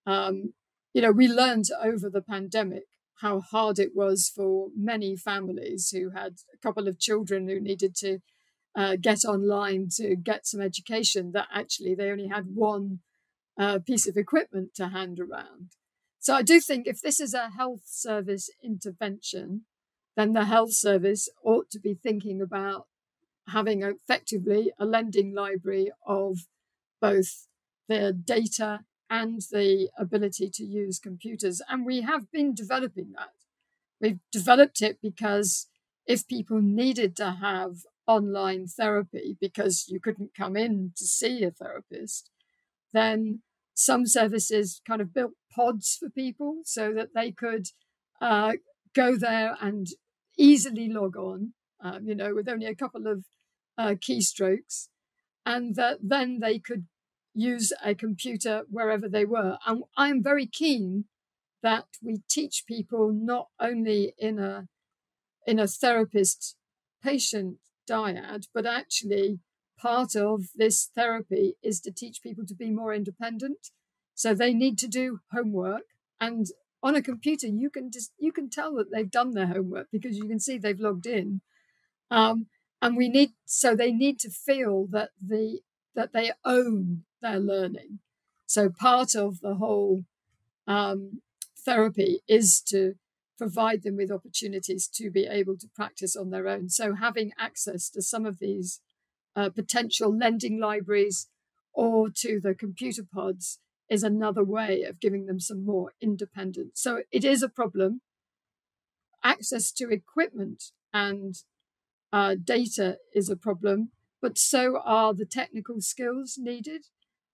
Um, 0.06 0.54
you 0.94 1.02
know, 1.02 1.12
we 1.12 1.28
learned 1.28 1.66
over 1.84 2.12
the 2.12 2.22
pandemic 2.22 2.84
how 3.22 3.42
hard 3.42 3.80
it 3.80 3.96
was 3.96 4.32
for 4.34 4.68
many 4.78 5.16
families 5.16 5.90
who 5.90 6.12
had 6.12 6.36
a 6.54 6.58
couple 6.60 6.88
of 6.88 7.00
children 7.00 7.48
who 7.48 7.60
needed 7.60 7.96
to 7.96 8.20
uh, 8.76 8.98
get 9.02 9.26
online 9.26 9.88
to 9.96 10.16
get 10.16 10.46
some 10.46 10.62
education 10.62 11.32
that 11.32 11.48
actually 11.52 11.96
they 11.96 12.12
only 12.12 12.28
had 12.28 12.54
one 12.54 13.00
uh, 13.60 13.80
piece 13.80 14.08
of 14.08 14.16
equipment 14.16 14.76
to 14.76 14.90
hand 14.90 15.20
around. 15.20 15.72
So 16.20 16.36
I 16.36 16.44
do 16.44 16.60
think 16.60 16.86
if 16.86 17.02
this 17.02 17.20
is 17.20 17.34
a 17.34 17.50
health 17.50 17.82
service 17.86 18.52
intervention, 18.64 19.64
then 20.16 20.34
the 20.34 20.46
health 20.46 20.74
service 20.74 21.28
ought 21.44 21.72
to 21.72 21.80
be 21.80 21.96
thinking 21.96 22.42
about 22.42 22.86
having 23.50 23.84
effectively 23.84 24.72
a 24.80 24.86
lending 24.86 25.34
library 25.34 25.92
of 26.06 26.40
both 27.02 27.48
their 27.88 28.12
data 28.12 28.82
and 29.10 29.42
the 29.52 29.90
ability 29.98 30.50
to 30.50 30.64
use 30.64 31.00
computers. 31.00 31.62
And 31.70 31.86
we 31.86 32.02
have 32.02 32.32
been 32.32 32.54
developing 32.54 33.14
that. 33.16 33.32
We've 34.02 34.20
developed 34.32 34.82
it 34.82 35.00
because 35.02 35.68
if 36.06 36.28
people 36.28 36.62
needed 36.62 37.16
to 37.18 37.32
have 37.42 37.78
online 38.06 38.68
therapy 38.68 39.38
because 39.40 39.86
you 39.88 40.00
couldn't 40.00 40.36
come 40.36 40.56
in 40.56 40.94
to 40.98 41.06
see 41.06 41.44
a 41.44 41.52
therapist, 41.52 42.30
then 42.94 43.42
some 43.74 44.06
services 44.06 44.82
kind 44.88 45.02
of 45.02 45.14
built 45.14 45.34
pods 45.54 45.98
for 46.00 46.10
people 46.10 46.62
so 46.64 46.94
that 46.94 47.10
they 47.14 47.32
could 47.32 47.68
uh, 48.22 48.54
go 48.96 49.16
there 49.16 49.56
and 49.62 49.88
easily 50.38 50.90
log 50.90 51.16
on, 51.18 51.54
um, 51.82 52.08
you 52.08 52.16
know, 52.16 52.34
with 52.34 52.50
only 52.50 52.66
a 52.66 52.76
couple 52.76 53.08
of 53.08 53.24
uh, 53.78 53.96
keystrokes, 53.96 54.88
and 55.46 55.76
that 55.76 56.00
then 56.02 56.40
they 56.40 56.60
could 56.60 56.86
use 57.34 57.72
a 57.84 57.94
computer 57.94 58.64
wherever 58.70 59.08
they 59.08 59.26
were. 59.26 59.58
And 59.66 59.84
I'm 59.96 60.24
very 60.24 60.48
keen 60.48 61.06
that 61.62 61.86
we 62.02 62.22
teach 62.30 62.66
people 62.68 63.12
not 63.12 63.50
only 63.60 64.14
in 64.18 64.40
a 64.40 64.68
in 65.46 65.60
a 65.60 65.68
therapist 65.68 66.56
patient 67.02 67.58
dyad, 67.90 68.48
but 68.54 68.66
actually 68.66 69.40
part 69.80 70.16
of 70.16 70.48
this 70.56 70.90
therapy 70.96 71.56
is 71.64 71.80
to 71.82 71.92
teach 71.92 72.22
people 72.22 72.46
to 72.46 72.56
be 72.56 72.70
more 72.70 72.94
independent. 72.94 73.70
So 74.16 74.34
they 74.34 74.54
need 74.54 74.78
to 74.80 74.88
do 74.88 75.20
homework 75.32 75.84
and 76.20 76.48
on 76.82 76.96
a 76.96 77.02
computer 77.02 77.48
you 77.48 77.70
can 77.70 77.92
just 77.92 78.12
you 78.18 78.32
can 78.32 78.50
tell 78.50 78.74
that 78.76 78.92
they've 78.92 79.12
done 79.12 79.32
their 79.32 79.48
homework 79.48 79.88
because 79.92 80.18
you 80.18 80.28
can 80.28 80.40
see 80.40 80.58
they've 80.58 80.80
logged 80.80 81.06
in. 81.06 81.42
Um, 82.10 82.48
and 82.82 82.96
we 82.96 83.10
need 83.10 83.32
so 83.46 83.76
they 83.76 83.92
need 83.92 84.20
to 84.20 84.30
feel 84.30 84.88
that 84.92 85.10
the 85.22 85.60
that 85.96 86.14
they 86.14 86.32
own 86.46 87.04
their 87.22 87.40
learning. 87.40 88.00
So 88.46 88.70
part 88.70 89.16
of 89.16 89.42
the 89.42 89.56
whole 89.56 90.06
um, 90.68 91.22
therapy 91.58 92.22
is 92.28 92.62
to 92.68 92.96
provide 93.38 93.84
them 93.84 93.98
with 93.98 94.12
opportunities 94.12 94.88
to 94.88 95.10
be 95.10 95.26
able 95.26 95.58
to 95.58 95.68
practice 95.76 96.16
on 96.16 96.30
their 96.30 96.48
own. 96.48 96.70
So 96.70 96.96
having 96.96 97.32
access 97.38 97.90
to 97.90 98.02
some 98.02 98.26
of 98.26 98.40
these 98.40 98.82
uh, 99.36 99.50
potential 99.50 100.16
lending 100.16 100.60
libraries 100.60 101.28
or 101.74 102.10
to 102.10 102.40
the 102.40 102.56
computer 102.56 103.04
pods 103.04 103.60
is 103.90 104.04
another 104.04 104.44
way 104.44 104.84
of 104.84 105.00
giving 105.00 105.28
them 105.28 105.40
some 105.40 105.66
more 105.66 105.94
independence. 106.02 106.82
So 106.82 107.04
it 107.12 107.24
is 107.24 107.44
a 107.44 107.50
problem. 107.50 108.02
Access 109.24 109.72
to 109.74 109.90
equipment 109.90 110.72
and 110.94 111.36
uh, 112.18 112.36
data 112.44 112.98
is 113.14 113.30
a 113.30 113.36
problem, 113.48 113.92
but 114.24 114.38
so 114.38 114.80
are 114.84 115.14
the 115.14 115.26
technical 115.40 115.82
skills 115.82 116.30
needed 116.40 116.84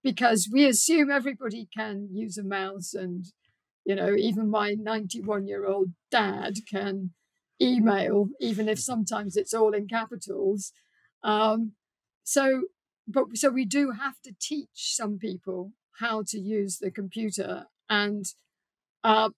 because 0.04 0.50
we 0.52 0.66
assume 0.66 1.10
everybody 1.10 1.64
can 1.80 2.10
use 2.12 2.38
a 2.38 2.44
mouse 2.44 2.94
and 2.94 3.22
you 3.86 3.96
know 3.96 4.14
even 4.28 4.50
my 4.50 4.70
91 4.74 5.48
year 5.48 5.66
old 5.66 5.90
dad 6.12 6.54
can 6.70 7.12
email 7.62 8.28
even 8.42 8.68
if 8.68 8.80
sometimes 8.80 9.38
it's 9.38 9.54
all 9.54 9.74
in 9.74 9.88
capitals. 9.88 10.74
Um, 11.24 11.60
so 12.24 12.44
but 13.08 13.26
so 13.36 13.50
we 13.50 13.66
do 13.66 13.92
have 13.92 14.18
to 14.26 14.36
teach 14.50 14.96
some 15.02 15.18
people 15.18 15.72
how 16.00 16.24
to 16.32 16.38
use 16.40 16.80
the 16.80 16.92
computer 16.92 17.68
and 17.90 18.26
uh, 19.04 19.30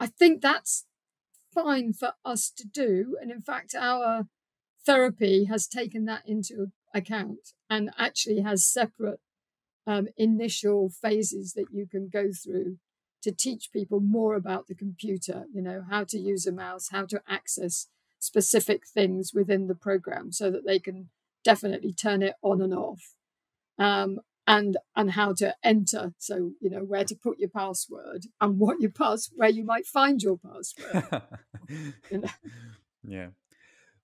i 0.00 0.06
think 0.06 0.40
that's 0.40 0.86
fine 1.52 1.92
for 1.92 2.12
us 2.24 2.50
to 2.56 2.64
do 2.66 3.16
and 3.20 3.30
in 3.30 3.40
fact 3.40 3.74
our 3.74 4.24
therapy 4.84 5.44
has 5.44 5.66
taken 5.66 6.04
that 6.06 6.22
into 6.26 6.72
account 6.92 7.52
and 7.68 7.90
actually 7.98 8.40
has 8.40 8.66
separate 8.66 9.20
um, 9.86 10.08
initial 10.16 10.88
phases 10.88 11.52
that 11.54 11.66
you 11.72 11.86
can 11.86 12.08
go 12.08 12.30
through 12.32 12.78
to 13.22 13.32
teach 13.32 13.72
people 13.72 14.00
more 14.00 14.34
about 14.34 14.66
the 14.66 14.74
computer, 14.74 15.44
you 15.52 15.62
know, 15.62 15.82
how 15.90 16.04
to 16.04 16.18
use 16.18 16.46
a 16.46 16.52
mouse, 16.52 16.88
how 16.90 17.06
to 17.06 17.22
access 17.28 17.88
specific 18.18 18.86
things 18.86 19.32
within 19.34 19.66
the 19.66 19.74
program 19.74 20.30
so 20.30 20.50
that 20.50 20.66
they 20.66 20.78
can 20.78 21.08
definitely 21.42 21.92
turn 21.92 22.22
it 22.22 22.34
on 22.42 22.60
and 22.60 22.74
off. 22.74 23.14
Um, 23.78 24.20
and 24.46 24.76
and 24.94 25.12
how 25.12 25.32
to 25.32 25.54
enter 25.62 26.12
so 26.18 26.52
you 26.60 26.68
know 26.68 26.80
where 26.80 27.04
to 27.04 27.14
put 27.14 27.38
your 27.38 27.48
password 27.48 28.26
and 28.40 28.58
what 28.58 28.78
your 28.80 28.90
pass 28.90 29.30
where 29.34 29.48
you 29.48 29.64
might 29.64 29.86
find 29.86 30.22
your 30.22 30.36
password 30.36 31.22
you 32.10 32.18
know? 32.18 32.28
yeah 33.02 33.28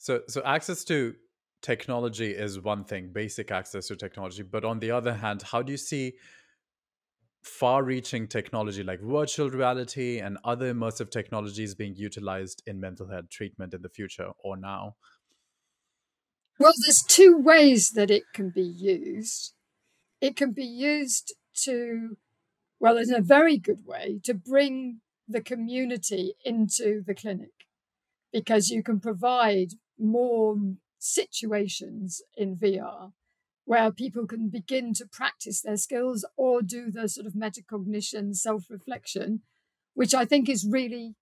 so 0.00 0.22
so 0.28 0.42
access 0.44 0.82
to 0.84 1.14
technology 1.60 2.30
is 2.30 2.58
one 2.58 2.84
thing, 2.84 3.10
basic 3.12 3.50
access 3.50 3.88
to 3.88 3.96
technology. 3.96 4.42
But 4.42 4.64
on 4.64 4.78
the 4.78 4.90
other 4.90 5.12
hand, 5.12 5.42
how 5.42 5.60
do 5.60 5.72
you 5.72 5.76
see 5.76 6.14
far 7.42 7.84
reaching 7.84 8.26
technology 8.26 8.82
like 8.82 9.00
virtual 9.02 9.50
reality 9.50 10.18
and 10.18 10.38
other 10.42 10.72
immersive 10.72 11.10
technologies 11.10 11.74
being 11.74 11.94
utilized 11.96 12.62
in 12.66 12.80
mental 12.80 13.08
health 13.10 13.28
treatment 13.28 13.74
in 13.74 13.82
the 13.82 13.90
future 13.90 14.30
or 14.42 14.56
now? 14.56 14.96
Well, 16.58 16.72
there's 16.86 17.02
two 17.06 17.36
ways 17.36 17.90
that 17.90 18.10
it 18.10 18.22
can 18.32 18.48
be 18.48 18.62
used. 18.62 19.52
It 20.22 20.34
can 20.34 20.52
be 20.52 20.64
used 20.64 21.34
to, 21.64 22.16
well, 22.78 22.96
in 22.96 23.12
a 23.12 23.20
very 23.20 23.58
good 23.58 23.84
way, 23.84 24.20
to 24.24 24.32
bring 24.32 25.02
the 25.28 25.42
community 25.42 26.36
into 26.42 27.02
the 27.06 27.14
clinic 27.14 27.66
because 28.32 28.70
you 28.70 28.82
can 28.82 29.00
provide 29.00 29.72
more 30.00 30.56
situations 30.98 32.22
in 32.36 32.56
VR 32.56 33.12
where 33.64 33.92
people 33.92 34.26
can 34.26 34.48
begin 34.48 34.92
to 34.94 35.06
practice 35.06 35.62
their 35.62 35.76
skills 35.76 36.26
or 36.36 36.60
do 36.62 36.90
the 36.90 37.08
sort 37.08 37.26
of 37.26 37.34
metacognition, 37.34 38.34
self 38.34 38.64
reflection, 38.68 39.42
which 39.94 40.14
I 40.14 40.24
think 40.24 40.48
is 40.48 40.66
really 40.68 41.14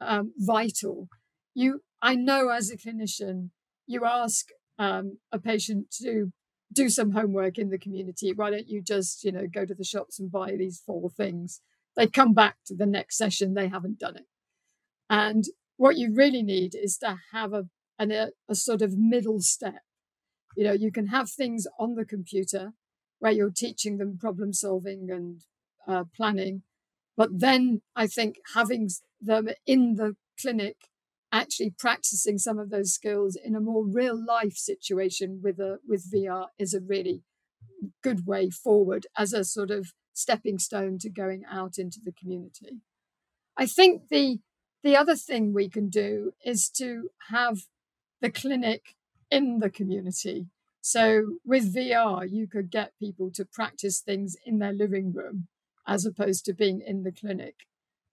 um, 0.00 0.32
vital. 0.36 1.08
You, 1.54 1.82
I 2.00 2.14
know 2.14 2.48
as 2.48 2.70
a 2.70 2.76
clinician, 2.76 3.50
you 3.86 4.04
ask 4.04 4.46
um, 4.78 5.18
a 5.30 5.38
patient 5.38 5.90
to 6.00 6.32
do 6.72 6.88
some 6.88 7.12
homework 7.12 7.58
in 7.58 7.70
the 7.70 7.78
community. 7.78 8.32
Why 8.32 8.50
don't 8.50 8.68
you 8.68 8.80
just, 8.80 9.24
you 9.24 9.32
know, 9.32 9.46
go 9.52 9.66
to 9.66 9.74
the 9.74 9.84
shops 9.84 10.18
and 10.18 10.30
buy 10.30 10.54
these 10.56 10.82
four 10.84 11.10
things? 11.10 11.60
They 11.96 12.06
come 12.06 12.32
back 12.32 12.56
to 12.66 12.74
the 12.74 12.86
next 12.86 13.18
session, 13.18 13.54
they 13.54 13.68
haven't 13.68 13.98
done 13.98 14.16
it. 14.16 14.26
And 15.08 15.44
what 15.76 15.96
you 15.96 16.14
really 16.14 16.42
need 16.42 16.74
is 16.74 16.96
to 16.98 17.18
have 17.32 17.52
a, 17.52 17.64
an, 18.00 18.10
a, 18.10 18.30
a 18.48 18.56
sort 18.56 18.82
of 18.82 18.98
middle 18.98 19.40
step. 19.40 19.82
You 20.56 20.64
know, 20.64 20.72
you 20.72 20.90
can 20.90 21.08
have 21.08 21.30
things 21.30 21.68
on 21.78 21.94
the 21.94 22.04
computer 22.04 22.72
where 23.20 23.30
you're 23.30 23.52
teaching 23.54 23.98
them 23.98 24.18
problem 24.18 24.52
solving 24.52 25.08
and 25.10 25.42
uh, 25.86 26.04
planning, 26.16 26.62
but 27.16 27.28
then 27.38 27.82
I 27.94 28.06
think 28.06 28.36
having 28.54 28.88
them 29.20 29.50
in 29.66 29.94
the 29.94 30.16
clinic 30.40 30.76
actually 31.32 31.70
practicing 31.78 32.38
some 32.38 32.58
of 32.58 32.70
those 32.70 32.92
skills 32.92 33.36
in 33.36 33.54
a 33.54 33.60
more 33.60 33.84
real 33.84 34.18
life 34.18 34.56
situation 34.56 35.40
with 35.42 35.60
a 35.60 35.78
with 35.86 36.10
VR 36.10 36.46
is 36.58 36.74
a 36.74 36.80
really 36.80 37.22
good 38.02 38.26
way 38.26 38.50
forward 38.50 39.06
as 39.16 39.32
a 39.32 39.44
sort 39.44 39.70
of 39.70 39.92
stepping 40.12 40.58
stone 40.58 40.98
to 40.98 41.08
going 41.08 41.42
out 41.48 41.78
into 41.78 42.00
the 42.04 42.12
community. 42.12 42.80
I 43.56 43.66
think 43.66 44.08
the 44.08 44.38
the 44.82 44.96
other 44.96 45.14
thing 45.14 45.52
we 45.52 45.68
can 45.68 45.88
do 45.88 46.32
is 46.44 46.70
to 46.78 47.10
have 47.28 47.58
the 48.20 48.30
clinic 48.30 48.94
in 49.30 49.60
the 49.60 49.70
community. 49.70 50.46
So 50.80 51.36
with 51.44 51.74
VR, 51.74 52.30
you 52.30 52.46
could 52.46 52.70
get 52.70 52.98
people 52.98 53.30
to 53.32 53.44
practice 53.44 54.00
things 54.00 54.36
in 54.44 54.58
their 54.58 54.72
living 54.72 55.12
room 55.12 55.48
as 55.86 56.06
opposed 56.06 56.44
to 56.46 56.52
being 56.52 56.80
in 56.80 57.02
the 57.02 57.12
clinic 57.12 57.66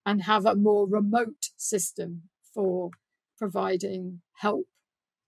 and 0.06 0.24
have 0.24 0.46
a 0.46 0.56
more 0.56 0.88
remote 0.88 1.50
system 1.58 2.24
for 2.54 2.91
providing 3.38 4.22
help 4.38 4.65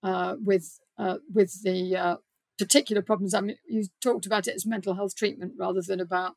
uh, 0.02 0.36
with 0.42 0.80
uh, 0.98 1.18
with 1.32 1.62
the 1.62 1.96
uh, 1.96 2.16
particular 2.58 3.02
problems. 3.02 3.34
I 3.34 3.40
mean, 3.40 3.56
you 3.68 3.84
talked 4.02 4.26
about 4.26 4.46
it 4.46 4.54
as 4.54 4.66
mental 4.66 4.94
health 4.94 5.14
treatment 5.14 5.54
rather 5.58 5.80
than 5.80 6.00
about 6.00 6.36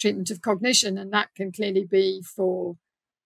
treatment 0.00 0.30
of 0.30 0.40
cognition, 0.40 0.96
and 0.96 1.12
that 1.12 1.34
can 1.34 1.52
clearly 1.52 1.84
be 1.84 2.22
for 2.22 2.76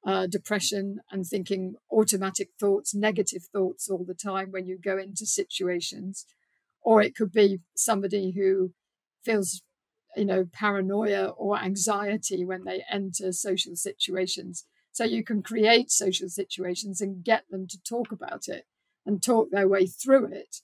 uh, 0.04 0.26
depression 0.26 1.00
and 1.10 1.26
thinking 1.26 1.74
automatic 1.90 2.50
thoughts, 2.58 2.94
negative 2.94 3.44
thoughts 3.52 3.88
all 3.88 4.04
the 4.04 4.14
time 4.14 4.50
when 4.50 4.66
you 4.66 4.78
go 4.78 4.98
into 4.98 5.26
situations. 5.26 6.26
Or 6.80 7.00
it 7.00 7.14
could 7.14 7.32
be 7.32 7.60
somebody 7.76 8.32
who 8.32 8.72
feels, 9.24 9.62
you 10.16 10.24
know, 10.24 10.46
paranoia 10.52 11.26
or 11.28 11.58
anxiety 11.58 12.44
when 12.44 12.64
they 12.64 12.82
enter 12.90 13.32
social 13.32 13.76
situations. 13.76 14.66
So 14.90 15.04
you 15.04 15.22
can 15.22 15.42
create 15.42 15.90
social 15.90 16.28
situations 16.28 17.00
and 17.00 17.24
get 17.24 17.44
them 17.50 17.66
to 17.68 17.78
talk 17.82 18.10
about 18.10 18.48
it 18.48 18.66
and 19.06 19.22
talk 19.22 19.50
their 19.50 19.68
way 19.68 19.86
through 19.86 20.32
it 20.32 20.56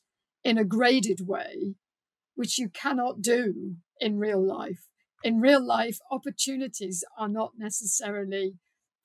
in 0.44 0.58
a 0.58 0.64
graded 0.64 1.26
way, 1.26 1.74
which 2.34 2.58
you 2.58 2.68
cannot 2.68 3.22
do 3.22 3.76
in 4.00 4.18
real 4.18 4.44
life. 4.44 4.86
In 5.22 5.40
real 5.40 5.64
life, 5.64 5.98
opportunities 6.10 7.04
are 7.16 7.28
not 7.28 7.52
necessarily 7.56 8.54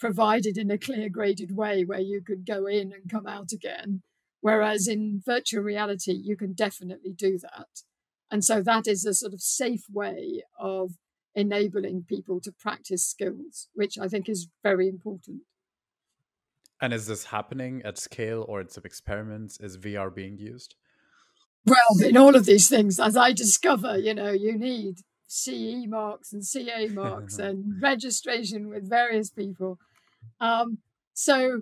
provided 0.03 0.57
in 0.57 0.69
a 0.69 0.77
clear 0.77 1.07
graded 1.07 1.55
way 1.55 1.85
where 1.85 2.01
you 2.01 2.21
could 2.21 2.45
go 2.45 2.65
in 2.65 2.91
and 2.91 3.09
come 3.09 3.25
out 3.25 3.53
again. 3.53 4.01
Whereas 4.41 4.85
in 4.85 5.21
virtual 5.25 5.63
reality, 5.63 6.11
you 6.11 6.35
can 6.35 6.51
definitely 6.51 7.13
do 7.13 7.39
that. 7.39 7.69
And 8.29 8.43
so 8.43 8.61
that 8.63 8.85
is 8.85 9.05
a 9.05 9.13
sort 9.13 9.33
of 9.33 9.39
safe 9.39 9.85
way 9.89 10.43
of 10.59 10.97
enabling 11.35 12.03
people 12.09 12.41
to 12.41 12.51
practice 12.51 13.05
skills, 13.05 13.69
which 13.73 13.97
I 13.97 14.09
think 14.09 14.27
is 14.27 14.49
very 14.61 14.89
important. 14.89 15.43
And 16.81 16.91
is 16.91 17.07
this 17.07 17.23
happening 17.23 17.81
at 17.85 17.97
scale 17.97 18.43
or 18.49 18.59
in 18.59 18.67
some 18.67 18.83
experiments? 18.83 19.57
Is 19.61 19.77
VR 19.77 20.13
being 20.13 20.37
used? 20.37 20.75
Well, 21.65 22.09
in 22.09 22.17
all 22.17 22.35
of 22.35 22.45
these 22.45 22.67
things, 22.67 22.99
as 22.99 23.15
I 23.15 23.31
discover, 23.31 23.97
you 23.97 24.13
know, 24.13 24.31
you 24.31 24.57
need 24.57 24.97
CE 25.27 25.87
marks 25.87 26.33
and 26.33 26.45
CA 26.45 26.89
marks 26.89 27.39
and 27.47 27.81
registration 27.81 28.67
with 28.67 28.89
various 28.89 29.29
people. 29.29 29.79
Um, 30.39 30.79
so 31.13 31.61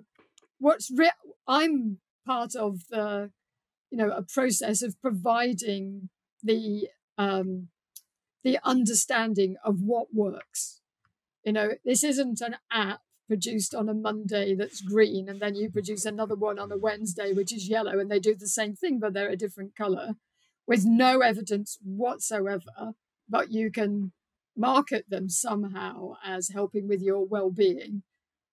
what's 0.58 0.90
re- 0.90 1.10
I'm 1.46 1.98
part 2.26 2.54
of 2.54 2.80
the, 2.90 3.30
you 3.90 3.98
know, 3.98 4.10
a 4.10 4.22
process 4.22 4.82
of 4.82 5.00
providing 5.00 6.08
the 6.42 6.88
um, 7.18 7.68
the 8.44 8.58
understanding 8.64 9.56
of 9.64 9.80
what 9.80 10.08
works. 10.12 10.80
You 11.44 11.52
know, 11.52 11.70
this 11.84 12.02
isn't 12.02 12.40
an 12.40 12.56
app 12.72 13.00
produced 13.28 13.74
on 13.74 13.88
a 13.88 13.94
Monday 13.94 14.54
that's 14.54 14.80
green, 14.80 15.28
and 15.28 15.40
then 15.40 15.54
you 15.54 15.70
produce 15.70 16.04
another 16.04 16.34
one 16.34 16.58
on 16.58 16.72
a 16.72 16.76
Wednesday 16.76 17.32
which 17.32 17.52
is 17.52 17.68
yellow, 17.68 17.98
and 17.98 18.10
they 18.10 18.18
do 18.18 18.34
the 18.34 18.48
same 18.48 18.74
thing, 18.74 18.98
but 18.98 19.14
they're 19.14 19.30
a 19.30 19.36
different 19.36 19.76
color, 19.76 20.14
with 20.66 20.84
no 20.84 21.20
evidence 21.20 21.78
whatsoever. 21.84 22.94
But 23.28 23.50
you 23.50 23.70
can 23.70 24.12
market 24.56 25.06
them 25.08 25.28
somehow 25.28 26.14
as 26.24 26.50
helping 26.50 26.88
with 26.88 27.00
your 27.00 27.24
well-being 27.24 28.02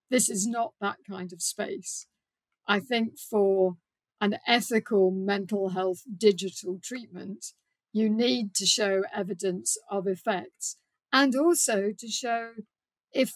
this 0.10 0.30
is 0.30 0.48
not 0.48 0.74
that 0.82 0.98
kind 1.08 1.32
of 1.34 1.42
space. 1.42 2.08
I 2.68 2.80
think 2.80 3.18
for 3.18 3.78
an 4.22 4.38
ethical 4.48 5.12
mental 5.12 5.70
health 5.70 6.04
digital 6.18 6.80
treatment, 6.84 7.54
you 7.92 8.10
need 8.10 8.54
to 8.56 8.66
show 8.66 9.04
evidence 9.14 9.78
of 9.90 10.08
effects 10.08 10.78
and 11.12 11.36
also 11.36 11.92
to 11.98 12.08
show 12.08 12.52
if 13.12 13.34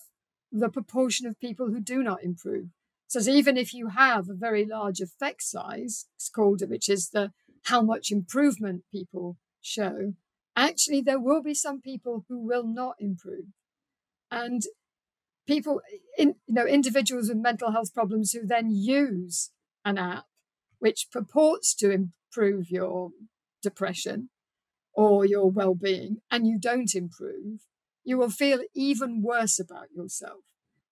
the 0.51 0.69
proportion 0.69 1.25
of 1.25 1.39
people 1.39 1.67
who 1.67 1.79
do 1.79 2.03
not 2.03 2.23
improve. 2.23 2.67
So 3.07 3.19
even 3.31 3.57
if 3.57 3.73
you 3.73 3.89
have 3.89 4.29
a 4.29 4.35
very 4.35 4.65
large 4.65 4.99
effect 4.99 5.43
size, 5.43 6.07
it's 6.15 6.29
called, 6.29 6.61
which 6.67 6.89
is 6.89 7.09
the 7.09 7.31
how 7.65 7.81
much 7.81 8.11
improvement 8.11 8.83
people 8.91 9.37
show, 9.61 10.13
actually 10.55 11.01
there 11.01 11.19
will 11.19 11.41
be 11.41 11.53
some 11.53 11.81
people 11.81 12.25
who 12.27 12.39
will 12.39 12.67
not 12.67 12.95
improve. 12.99 13.45
And 14.29 14.63
people, 15.47 15.81
in, 16.17 16.35
you 16.47 16.53
know, 16.55 16.65
individuals 16.65 17.29
with 17.29 17.37
mental 17.37 17.71
health 17.71 17.93
problems 17.93 18.31
who 18.31 18.45
then 18.45 18.71
use 18.71 19.51
an 19.85 19.97
app 19.97 20.25
which 20.79 21.07
purports 21.11 21.73
to 21.75 21.91
improve 21.91 22.69
your 22.69 23.11
depression 23.61 24.29
or 24.93 25.25
your 25.25 25.49
well-being 25.49 26.17
and 26.29 26.45
you 26.45 26.59
don't 26.59 26.93
improve, 26.93 27.61
you 28.03 28.17
will 28.17 28.29
feel 28.29 28.59
even 28.75 29.21
worse 29.21 29.59
about 29.59 29.87
yourself. 29.95 30.41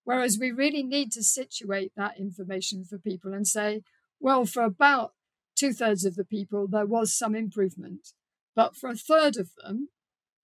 Whereas 0.04 0.38
we 0.40 0.52
really 0.52 0.84
need 0.84 1.12
to 1.12 1.24
situate 1.24 1.92
that 1.96 2.20
information 2.20 2.84
for 2.84 2.98
people 2.98 3.34
and 3.34 3.46
say, 3.46 3.82
well, 4.20 4.46
for 4.46 4.64
about 4.64 5.12
two 5.56 5.74
thirds 5.74 6.06
of 6.06 6.16
the 6.16 6.26
people, 6.26 6.68
there 6.68 6.86
was 6.86 7.16
some 7.16 7.36
improvement. 7.36 8.10
But 8.56 8.76
for 8.76 8.90
a 8.90 8.96
third 8.96 9.38
of 9.38 9.52
them, 9.64 9.90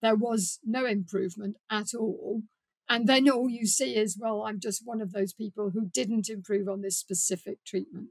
there 0.02 0.16
was 0.16 0.60
no 0.64 0.86
improvement 0.86 1.56
at 1.72 1.88
all. 1.98 2.44
And 2.90 3.08
then 3.08 3.30
all 3.30 3.50
you 3.50 3.66
see 3.66 3.96
is, 3.96 4.18
well, 4.20 4.44
I'm 4.44 4.60
just 4.60 4.86
one 4.86 5.02
of 5.02 5.12
those 5.12 5.34
people 5.34 5.72
who 5.72 5.88
didn't 5.88 6.30
improve 6.30 6.70
on 6.70 6.82
this 6.82 6.98
specific 6.98 7.64
treatment. 7.66 8.08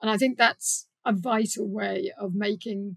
And 0.00 0.10
I 0.10 0.16
think 0.16 0.38
that's 0.38 0.86
a 1.04 1.12
vital 1.12 1.68
way 1.68 2.12
of 2.18 2.34
making 2.34 2.96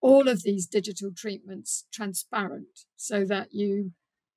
all 0.00 0.28
of 0.28 0.42
these 0.42 0.66
digital 0.66 1.10
treatments 1.16 1.86
transparent 1.92 2.80
so 2.96 3.24
that 3.24 3.48
you 3.52 3.92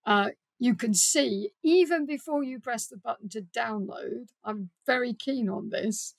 uh, 0.05 0.29
you 0.60 0.73
can 0.73 0.93
see 0.93 1.49
even 1.63 2.05
before 2.05 2.43
you 2.43 2.60
press 2.60 2.88
the 2.88 2.97
button 2.97 3.29
to 3.29 3.41
download. 3.41 4.29
I'm 4.43 4.69
very 4.86 5.13
keen 5.13 5.49
on 5.49 5.69
this 5.69 6.15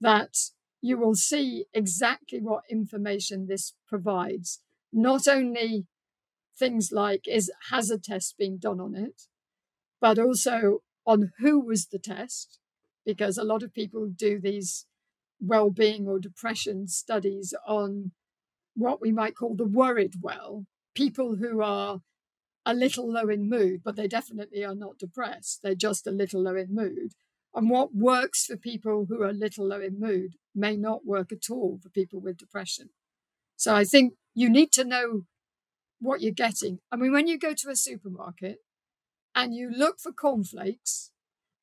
that 0.00 0.36
you 0.82 0.98
will 0.98 1.14
see 1.14 1.64
exactly 1.72 2.40
what 2.40 2.64
information 2.68 3.46
this 3.46 3.72
provides. 3.88 4.60
Not 4.92 5.26
only 5.26 5.86
things 6.58 6.90
like 6.92 7.26
is 7.26 7.50
has 7.70 7.90
a 7.90 7.98
test 7.98 8.36
been 8.38 8.58
done 8.58 8.80
on 8.80 8.94
it, 8.94 9.22
but 10.00 10.18
also 10.18 10.80
on 11.06 11.32
who 11.38 11.60
was 11.60 11.86
the 11.86 11.98
test, 11.98 12.58
because 13.04 13.36
a 13.36 13.44
lot 13.44 13.62
of 13.62 13.74
people 13.74 14.08
do 14.08 14.40
these 14.40 14.86
well-being 15.40 16.06
or 16.06 16.20
depression 16.20 16.86
studies 16.86 17.52
on 17.66 18.12
what 18.74 19.00
we 19.00 19.10
might 19.12 19.34
call 19.34 19.56
the 19.56 19.66
worried 19.66 20.14
well, 20.22 20.64
people 20.94 21.36
who 21.36 21.60
are 21.60 21.98
a 22.64 22.72
little 22.72 23.10
low 23.10 23.28
in 23.28 23.50
mood, 23.50 23.80
but 23.84 23.96
they 23.96 24.06
definitely 24.06 24.64
are 24.64 24.74
not 24.74 24.98
depressed. 24.98 25.60
They're 25.62 25.74
just 25.74 26.06
a 26.06 26.12
little 26.12 26.42
low 26.42 26.54
in 26.54 26.74
mood. 26.74 27.14
And 27.54 27.68
what 27.68 27.94
works 27.94 28.46
for 28.46 28.56
people 28.56 29.06
who 29.08 29.20
are 29.22 29.28
a 29.28 29.34
little 29.34 29.66
low 29.66 29.80
in 29.80 29.98
mood 29.98 30.36
may 30.54 30.76
not 30.76 31.04
work 31.04 31.32
at 31.32 31.50
all 31.50 31.78
for 31.82 31.88
people 31.88 32.20
with 32.20 32.38
depression. 32.38 32.90
So 33.56 33.74
I 33.74 33.84
think 33.84 34.14
you 34.32 34.48
need 34.48 34.72
to 34.72 34.84
know 34.84 35.22
what 36.02 36.20
you're 36.20 36.32
getting. 36.32 36.80
I 36.90 36.96
mean, 36.96 37.12
when 37.12 37.28
you 37.28 37.38
go 37.38 37.54
to 37.54 37.70
a 37.70 37.76
supermarket 37.76 38.58
and 39.34 39.54
you 39.54 39.70
look 39.70 40.00
for 40.00 40.12
cornflakes, 40.12 41.10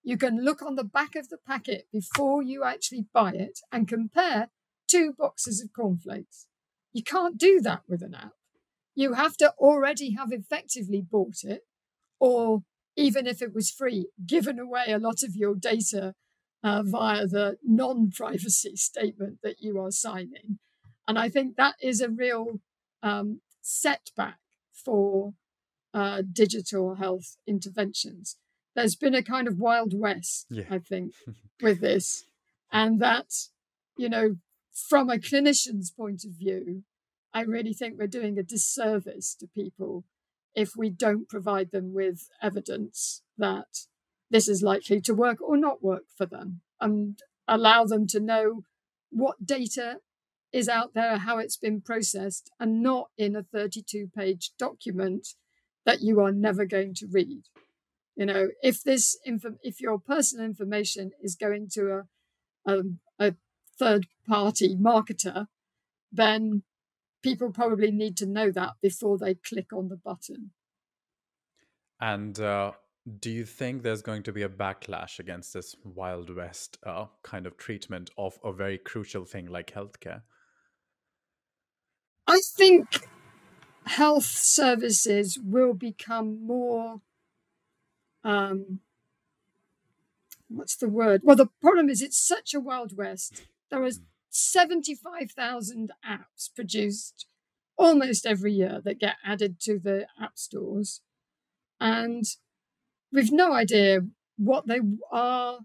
you 0.03 0.17
can 0.17 0.43
look 0.43 0.61
on 0.61 0.75
the 0.75 0.83
back 0.83 1.15
of 1.15 1.29
the 1.29 1.37
packet 1.37 1.87
before 1.91 2.41
you 2.41 2.63
actually 2.63 3.05
buy 3.13 3.31
it 3.33 3.59
and 3.71 3.87
compare 3.87 4.49
two 4.87 5.13
boxes 5.17 5.61
of 5.61 5.73
cornflakes. 5.73 6.47
You 6.93 7.03
can't 7.03 7.37
do 7.37 7.59
that 7.61 7.81
with 7.87 8.01
an 8.01 8.15
app. 8.15 8.33
You 8.95 9.13
have 9.13 9.37
to 9.37 9.53
already 9.59 10.15
have 10.15 10.31
effectively 10.31 11.01
bought 11.01 11.43
it 11.43 11.63
or 12.19 12.63
even 12.95 13.27
if 13.27 13.41
it 13.41 13.53
was 13.53 13.71
free, 13.71 14.07
given 14.25 14.59
away 14.59 14.85
a 14.89 14.97
lot 14.97 15.23
of 15.23 15.35
your 15.35 15.55
data 15.55 16.15
uh, 16.63 16.83
via 16.83 17.27
the 17.27 17.57
non 17.63 18.11
privacy 18.11 18.75
statement 18.75 19.39
that 19.43 19.61
you 19.61 19.79
are 19.79 19.91
signing. 19.91 20.59
And 21.07 21.17
I 21.17 21.29
think 21.29 21.55
that 21.55 21.75
is 21.81 22.01
a 22.01 22.09
real 22.09 22.59
um, 23.01 23.41
setback 23.61 24.39
for 24.73 25.33
uh, 25.93 26.21
digital 26.31 26.95
health 26.95 27.37
interventions. 27.47 28.37
There's 28.75 28.95
been 28.95 29.15
a 29.15 29.23
kind 29.23 29.47
of 29.47 29.59
wild 29.59 29.93
west, 29.97 30.45
yeah. 30.49 30.65
I 30.69 30.79
think, 30.79 31.13
with 31.61 31.81
this. 31.81 32.25
And 32.71 33.01
that, 33.01 33.27
you 33.97 34.09
know, 34.09 34.35
from 34.87 35.09
a 35.09 35.17
clinician's 35.17 35.91
point 35.91 36.23
of 36.23 36.31
view, 36.31 36.83
I 37.33 37.41
really 37.41 37.73
think 37.73 37.97
we're 37.97 38.07
doing 38.07 38.37
a 38.37 38.43
disservice 38.43 39.35
to 39.39 39.47
people 39.47 40.05
if 40.55 40.71
we 40.77 40.89
don't 40.89 41.29
provide 41.29 41.71
them 41.71 41.93
with 41.93 42.29
evidence 42.41 43.21
that 43.37 43.85
this 44.29 44.47
is 44.47 44.61
likely 44.61 45.01
to 45.01 45.13
work 45.13 45.41
or 45.41 45.57
not 45.57 45.83
work 45.83 46.03
for 46.15 46.25
them 46.25 46.61
and 46.79 47.19
allow 47.47 47.83
them 47.83 48.07
to 48.07 48.19
know 48.19 48.63
what 49.09 49.45
data 49.45 49.97
is 50.51 50.67
out 50.67 50.93
there, 50.93 51.17
how 51.17 51.37
it's 51.37 51.57
been 51.57 51.81
processed, 51.81 52.49
and 52.59 52.81
not 52.81 53.09
in 53.17 53.35
a 53.35 53.43
32 53.43 54.09
page 54.15 54.51
document 54.57 55.27
that 55.85 56.01
you 56.01 56.19
are 56.19 56.31
never 56.31 56.65
going 56.65 56.93
to 56.95 57.07
read. 57.11 57.43
You 58.15 58.25
know, 58.25 58.49
if 58.61 58.83
this 58.83 59.17
info, 59.25 59.55
if 59.63 59.79
your 59.79 59.99
personal 59.99 60.45
information 60.45 61.11
is 61.21 61.35
going 61.35 61.69
to 61.73 62.03
a, 62.65 62.71
a, 62.71 62.83
a 63.19 63.35
third 63.77 64.07
party 64.27 64.75
marketer, 64.75 65.47
then 66.11 66.63
people 67.23 67.51
probably 67.51 67.91
need 67.91 68.17
to 68.17 68.25
know 68.25 68.51
that 68.51 68.73
before 68.81 69.17
they 69.17 69.35
click 69.35 69.71
on 69.73 69.89
the 69.89 69.95
button. 69.95 70.51
And 72.01 72.39
uh, 72.39 72.71
do 73.19 73.29
you 73.29 73.45
think 73.45 73.83
there's 73.83 74.01
going 74.01 74.23
to 74.23 74.31
be 74.31 74.43
a 74.43 74.49
backlash 74.49 75.19
against 75.19 75.53
this 75.53 75.75
Wild 75.83 76.33
West 76.33 76.77
uh, 76.85 77.05
kind 77.23 77.45
of 77.45 77.57
treatment 77.57 78.09
of 78.17 78.37
a 78.43 78.51
very 78.51 78.77
crucial 78.77 79.25
thing 79.25 79.47
like 79.47 79.73
healthcare? 79.73 80.21
I 82.29 82.41
think 82.45 83.07
health 83.85 84.25
services 84.25 85.39
will 85.43 85.73
become 85.73 86.45
more. 86.45 87.01
Um, 88.23 88.81
what's 90.47 90.75
the 90.75 90.87
word? 90.87 91.21
Well, 91.23 91.35
the 91.35 91.49
problem 91.59 91.89
is 91.89 92.03
it's 92.03 92.19
such 92.19 92.53
a 92.53 92.59
Wild 92.59 92.95
West. 92.95 93.47
There 93.71 93.83
are 93.83 93.89
75,000 94.29 95.91
apps 96.07 96.53
produced 96.55 97.25
almost 97.77 98.27
every 98.27 98.53
year 98.53 98.79
that 98.85 98.99
get 98.99 99.15
added 99.25 99.59
to 99.61 99.79
the 99.79 100.05
app 100.21 100.37
stores. 100.37 101.01
And 101.81 102.25
we've 103.11 103.31
no 103.31 103.53
idea 103.53 104.01
what 104.37 104.67
they 104.67 104.81
are, 105.11 105.61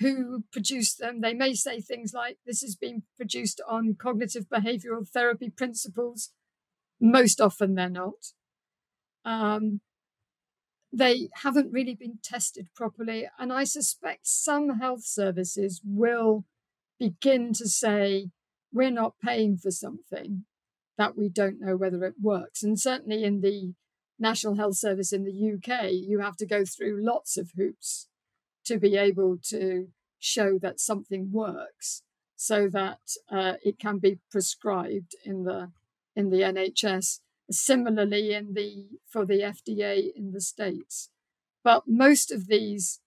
who 0.00 0.44
produced 0.52 0.98
them. 0.98 1.20
They 1.20 1.34
may 1.34 1.54
say 1.54 1.80
things 1.80 2.12
like 2.14 2.38
this 2.46 2.60
has 2.62 2.76
been 2.76 3.02
produced 3.16 3.60
on 3.68 3.96
cognitive 4.00 4.46
behavioral 4.48 5.08
therapy 5.08 5.50
principles. 5.50 6.30
Most 7.00 7.40
often 7.40 7.74
they're 7.74 7.88
not. 7.88 8.32
Um, 9.24 9.80
they 10.92 11.28
haven't 11.42 11.72
really 11.72 11.94
been 11.94 12.18
tested 12.22 12.68
properly. 12.74 13.28
And 13.38 13.52
I 13.52 13.64
suspect 13.64 14.26
some 14.26 14.78
health 14.78 15.04
services 15.04 15.80
will 15.84 16.44
begin 16.98 17.52
to 17.54 17.68
say, 17.68 18.30
we're 18.72 18.90
not 18.90 19.14
paying 19.22 19.56
for 19.56 19.70
something 19.70 20.44
that 20.96 21.16
we 21.16 21.28
don't 21.28 21.60
know 21.60 21.76
whether 21.76 22.04
it 22.04 22.14
works. 22.20 22.62
And 22.62 22.78
certainly 22.78 23.24
in 23.24 23.40
the 23.40 23.74
National 24.18 24.56
Health 24.56 24.76
Service 24.76 25.12
in 25.12 25.24
the 25.24 25.52
UK, 25.54 25.90
you 25.92 26.20
have 26.20 26.36
to 26.36 26.46
go 26.46 26.64
through 26.64 27.04
lots 27.04 27.36
of 27.36 27.52
hoops 27.56 28.08
to 28.68 28.78
be 28.78 28.96
able 28.96 29.36
to 29.50 29.88
show 30.18 30.58
that 30.58 30.80
something 30.80 31.30
works 31.32 32.02
so 32.36 32.68
that 32.68 33.00
uh, 33.30 33.54
it 33.64 33.78
can 33.78 33.98
be 33.98 34.18
prescribed 34.30 35.14
in 35.24 35.44
the 35.44 35.70
in 36.14 36.30
the 36.30 36.38
NHS 36.38 37.20
similarly 37.50 38.34
in 38.34 38.54
the 38.54 38.86
for 39.08 39.24
the 39.24 39.40
FDA 39.40 40.10
in 40.14 40.32
the 40.32 40.40
states 40.40 41.10
but 41.62 41.84
most 41.86 42.30
of 42.30 42.46
these 42.46 43.00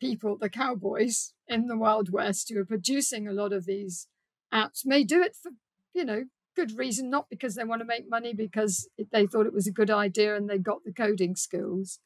people 0.00 0.36
the 0.38 0.50
cowboys 0.50 1.32
in 1.48 1.66
the 1.66 1.76
wild 1.76 2.10
west 2.12 2.50
who 2.50 2.60
are 2.60 2.64
producing 2.66 3.26
a 3.26 3.32
lot 3.32 3.52
of 3.52 3.66
these 3.66 4.08
apps 4.52 4.84
may 4.84 5.02
do 5.02 5.22
it 5.22 5.34
for 5.34 5.52
you 5.94 6.04
know 6.04 6.24
good 6.56 6.76
reason, 6.76 7.10
not 7.10 7.28
because 7.30 7.54
they 7.54 7.64
want 7.64 7.80
to 7.80 7.86
make 7.86 8.10
money, 8.10 8.32
because 8.32 8.88
they 9.12 9.26
thought 9.26 9.46
it 9.46 9.52
was 9.52 9.66
a 9.66 9.72
good 9.72 9.90
idea 9.90 10.34
and 10.34 10.48
they 10.48 10.58
got 10.58 10.82
the 10.84 10.92
coding 10.92 11.36
skills. 11.36 12.00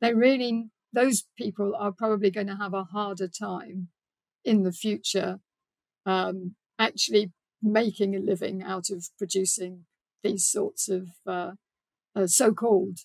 They 0.00 0.14
really, 0.14 0.70
those 0.92 1.24
people 1.36 1.74
are 1.78 1.92
probably 1.92 2.30
going 2.30 2.46
to 2.46 2.56
have 2.56 2.74
a 2.74 2.84
harder 2.84 3.28
time 3.28 3.88
in 4.44 4.62
the 4.62 4.72
future 4.72 5.40
um, 6.06 6.54
actually 6.78 7.32
making 7.62 8.14
a 8.14 8.18
living 8.18 8.62
out 8.62 8.90
of 8.90 9.08
producing 9.18 9.84
these 10.22 10.46
sorts 10.46 10.88
of 10.88 11.08
uh, 11.26 11.52
uh, 12.14 12.26
so 12.26 12.52
called 12.52 13.00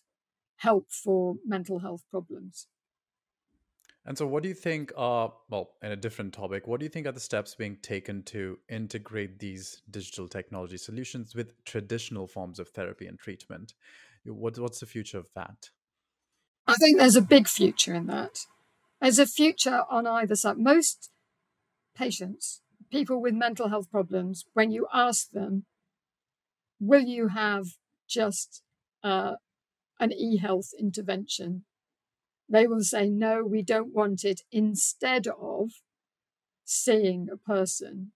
help 0.57 0.87
for 0.89 1.35
mental 1.45 1.79
health 1.79 2.03
problems. 2.09 2.67
And 4.05 4.17
so, 4.17 4.27
what 4.27 4.43
do 4.43 4.49
you 4.49 4.55
think 4.55 4.91
are, 4.97 5.31
well, 5.49 5.71
in 5.81 5.91
a 5.91 5.95
different 5.95 6.33
topic, 6.33 6.67
what 6.67 6.79
do 6.79 6.85
you 6.85 6.89
think 6.89 7.07
are 7.07 7.13
the 7.13 7.21
steps 7.21 7.55
being 7.55 7.77
taken 7.81 8.21
to 8.23 8.59
integrate 8.69 9.39
these 9.39 9.81
digital 9.91 10.27
technology 10.27 10.77
solutions 10.77 11.35
with 11.35 11.63
traditional 11.63 12.27
forms 12.27 12.59
of 12.59 12.67
therapy 12.69 13.07
and 13.07 13.17
treatment? 13.17 13.73
What, 14.25 14.59
what's 14.59 14.81
the 14.81 14.85
future 14.85 15.17
of 15.17 15.29
that? 15.35 15.69
I 16.67 16.75
think 16.75 16.97
there's 16.97 17.15
a 17.15 17.21
big 17.21 17.47
future 17.47 17.93
in 17.93 18.07
that. 18.07 18.45
There's 19.01 19.19
a 19.19 19.27
future 19.27 19.83
on 19.89 20.07
either 20.07 20.35
side. 20.35 20.57
Most 20.57 21.09
patients, 21.95 22.61
people 22.91 23.21
with 23.21 23.33
mental 23.33 23.69
health 23.69 23.91
problems, 23.91 24.45
when 24.53 24.71
you 24.71 24.87
ask 24.93 25.31
them, 25.31 25.65
will 26.79 27.01
you 27.01 27.29
have 27.29 27.65
just 28.07 28.61
uh, 29.03 29.35
an 29.99 30.13
e 30.13 30.37
health 30.37 30.71
intervention? 30.79 31.65
They 32.49 32.67
will 32.67 32.83
say, 32.83 33.09
no, 33.09 33.43
we 33.43 33.61
don't 33.63 33.93
want 33.93 34.23
it 34.25 34.41
instead 34.51 35.27
of 35.27 35.71
seeing 36.65 37.29
a 37.31 37.37
person, 37.37 38.11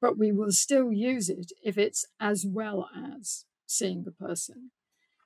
but 0.00 0.18
we 0.18 0.32
will 0.32 0.52
still 0.52 0.92
use 0.92 1.28
it 1.28 1.52
if 1.64 1.78
it's 1.78 2.06
as 2.20 2.46
well 2.46 2.88
as 2.96 3.46
seeing 3.66 4.04
a 4.06 4.12
person. 4.12 4.70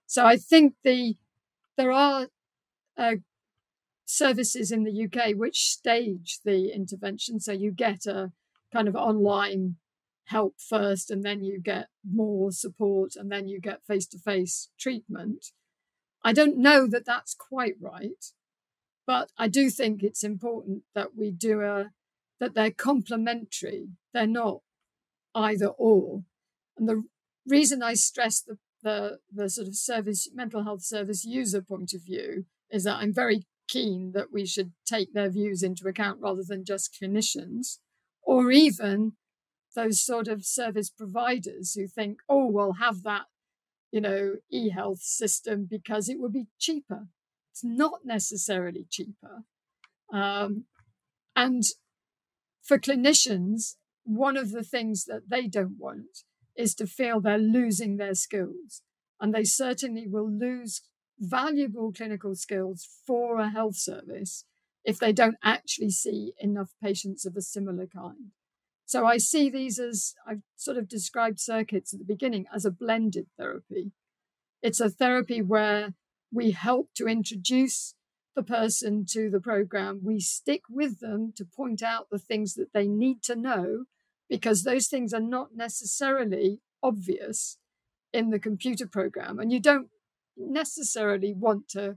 So 0.07 0.27
I 0.27 0.37
think 0.37 0.75
the 0.85 1.17
there 1.77 1.93
are 1.93 2.29
uh, 3.01 3.17
services 4.05 4.71
in 4.71 4.85
the 4.85 5.05
UK 5.05 5.35
which 5.35 5.59
stage 5.59 6.41
the 6.45 6.73
intervention. 6.75 7.41
So 7.41 7.53
you 7.53 7.73
get 7.73 8.07
a 8.07 8.33
kind 8.73 8.87
of 8.87 8.95
online 8.95 9.77
help 10.27 10.57
first, 10.61 11.11
and 11.11 11.25
then 11.25 11.43
you 11.43 11.61
get 11.61 11.89
more 12.09 12.53
support, 12.53 13.17
and 13.17 13.33
then 13.33 13.49
you 13.49 13.61
get 13.61 13.85
face 13.85 14.07
to 14.09 14.19
face 14.19 14.69
treatment. 14.79 15.47
I 16.23 16.33
don't 16.33 16.59
know 16.59 16.87
that 16.87 17.05
that's 17.05 17.35
quite 17.35 17.75
right. 17.81 18.25
But 19.07 19.33
I 19.37 19.49
do 19.49 19.71
think 19.71 20.03
it's 20.03 20.23
important 20.23 20.83
that 20.95 21.17
we 21.17 21.33
do 21.33 21.63
a 21.63 21.91
that 22.39 22.55
they're 22.55 22.71
complementary. 22.71 23.89
They're 24.15 24.27
not 24.27 24.61
either 25.35 25.67
or. 25.67 26.23
And 26.79 26.89
the 26.89 27.03
reason 27.47 27.83
I 27.83 27.95
stress 27.95 28.41
the, 28.41 28.59
the 28.83 29.19
the 29.33 29.51
sort 29.51 29.67
of 29.67 29.75
service 29.75 30.29
mental 30.33 30.63
health 30.63 30.83
service 30.83 31.25
user 31.25 31.61
point 31.61 31.93
of 31.93 32.05
view 32.05 32.45
is 32.71 32.85
that 32.85 32.97
I'm 32.97 33.13
very 33.13 33.45
keen 33.69 34.13
that 34.13 34.33
we 34.33 34.47
should 34.47 34.73
take 34.87 35.13
their 35.13 35.31
views 35.31 35.63
into 35.63 35.87
account 35.87 36.21
rather 36.21 36.43
than 36.47 36.65
just 36.65 36.97
clinicians 37.01 37.79
or 38.23 38.51
even 38.51 39.13
those 39.75 40.05
sort 40.05 40.29
of 40.29 40.45
service 40.45 40.91
providers 40.91 41.75
who 41.75 41.87
think, 41.87 42.19
oh, 42.29 42.47
we'll 42.47 42.75
have 42.75 43.03
that, 43.05 43.27
you 43.93 44.01
know, 44.01 44.37
e-health 44.51 45.01
system 45.01 45.67
because 45.71 46.09
it 46.09 46.19
would 46.19 46.33
be 46.33 46.47
cheaper. 46.59 47.07
It's 47.53 47.65
not 47.65 48.01
necessarily 48.05 48.87
cheaper. 48.91 49.45
Um, 50.13 50.65
and 51.37 51.63
for 52.63 52.79
clinicians, 52.79 53.77
one 54.05 54.37
of 54.37 54.51
the 54.51 54.65
things 54.65 55.05
that 55.05 55.29
they 55.29 55.47
don't 55.47 55.77
want 55.79 56.25
is 56.57 56.75
to 56.75 56.87
feel 56.87 57.21
they're 57.21 57.39
losing 57.39 57.97
their 57.97 58.15
skills. 58.15 58.83
And 59.21 59.35
they 59.35 59.45
certainly 59.45 60.07
will 60.09 60.31
lose 60.31 60.83
valuable 61.21 61.93
clinical 61.93 62.35
skills 62.35 62.89
for 63.07 63.39
a 63.39 63.51
health 63.51 63.77
service 63.77 64.45
if 64.85 64.99
they 64.99 65.13
don't 65.13 65.37
actually 65.45 65.91
see 65.91 66.33
enough 66.39 66.71
patients 66.83 67.27
of 67.27 67.37
a 67.37 67.43
similar 67.43 67.87
kind. 67.87 68.33
So 68.87 69.07
I 69.07 69.19
see 69.19 69.51
these 69.51 69.79
as 69.79 70.15
I've 70.27 70.43
sort 70.57 70.77
of 70.77 70.89
described 70.89 71.39
CIRCuiTS 71.39 71.93
at 71.93 71.99
the 72.01 72.05
beginning 72.05 72.47
as 72.53 72.65
a 72.65 72.71
blended 72.73 73.27
therapy. 73.39 73.93
It's 74.63 74.81
a 74.81 74.91
therapy 74.91 75.43
where 75.43 75.95
we 76.33 76.53
help 76.53 76.91
to 76.97 77.07
introduce 77.07 77.95
the 78.35 78.43
person 78.43 79.05
to 79.11 79.31
the 79.31 79.41
program. 79.41 80.01
We 80.03 80.21
stick 80.21 80.63
with 80.69 81.01
them 81.01 81.33
to 81.37 81.45
point 81.45 81.83
out 81.83 82.09
the 82.11 82.19
things 82.19 82.55
that 82.55 82.73
they 82.73 82.89
need 82.89 83.23
to 83.25 83.37
know 83.37 83.85
because 84.29 84.63
those 84.63 84.87
things 84.87 85.13
are 85.13 85.21
not 85.21 85.51
necessarily 85.55 86.61
obvious 86.83 87.59
in 88.13 88.31
the 88.31 88.39
computer 88.39 88.87
program. 88.87 89.39
And 89.39 89.53
you 89.53 89.61
don't 89.61 89.89
necessarily 90.41 91.35
want 91.35 91.69
to, 91.71 91.97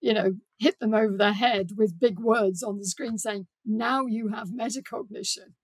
you 0.00 0.14
know, 0.14 0.34
hit 0.58 0.78
them 0.80 0.94
over 0.94 1.16
the 1.16 1.32
head 1.34 1.70
with 1.76 2.00
big 2.00 2.18
words 2.18 2.62
on 2.62 2.78
the 2.78 2.86
screen 2.86 3.18
saying, 3.18 3.46
now 3.64 4.06
you 4.06 4.28
have 4.28 4.48
metacognition. 4.48 5.54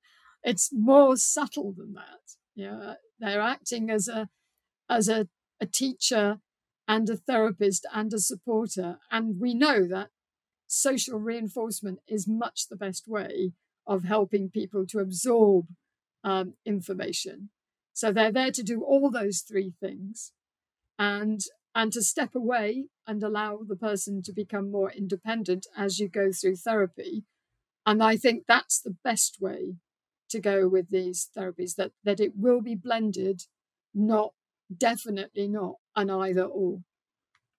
It's 0.42 0.70
more 0.72 1.16
subtle 1.16 1.74
than 1.76 1.94
that. 1.94 2.36
Yeah, 2.54 2.94
they're 3.18 3.40
acting 3.40 3.90
as 3.90 4.08
a 4.08 4.28
as 4.88 5.08
a, 5.08 5.28
a 5.60 5.66
teacher 5.66 6.38
and 6.88 7.10
a 7.10 7.16
therapist 7.16 7.86
and 7.92 8.12
a 8.12 8.18
supporter. 8.18 8.98
And 9.10 9.40
we 9.40 9.54
know 9.54 9.86
that 9.88 10.10
social 10.66 11.18
reinforcement 11.18 12.00
is 12.06 12.28
much 12.28 12.68
the 12.68 12.76
best 12.76 13.08
way 13.08 13.52
of 13.86 14.04
helping 14.04 14.50
people 14.50 14.86
to 14.86 15.00
absorb 15.00 15.66
um, 16.24 16.54
information. 16.64 17.50
So 17.92 18.12
they're 18.12 18.32
there 18.32 18.52
to 18.52 18.62
do 18.62 18.82
all 18.82 19.10
those 19.10 19.40
three 19.40 19.72
things 19.80 20.32
and 20.98 21.40
and 21.76 21.92
to 21.92 22.02
step 22.02 22.34
away 22.34 22.86
and 23.06 23.22
allow 23.22 23.58
the 23.68 23.76
person 23.76 24.22
to 24.22 24.32
become 24.32 24.72
more 24.72 24.90
independent 24.90 25.66
as 25.76 25.98
you 25.98 26.08
go 26.08 26.32
through 26.32 26.56
therapy. 26.56 27.24
And 27.84 28.02
I 28.02 28.16
think 28.16 28.44
that's 28.48 28.80
the 28.80 28.96
best 29.04 29.36
way 29.42 29.74
to 30.30 30.40
go 30.40 30.68
with 30.68 30.88
these 30.88 31.28
therapies, 31.36 31.74
that, 31.76 31.92
that 32.02 32.18
it 32.18 32.32
will 32.34 32.62
be 32.62 32.74
blended, 32.74 33.42
not 33.94 34.32
definitely 34.74 35.48
not 35.48 35.74
an 35.94 36.10
either 36.10 36.44
or. 36.44 36.78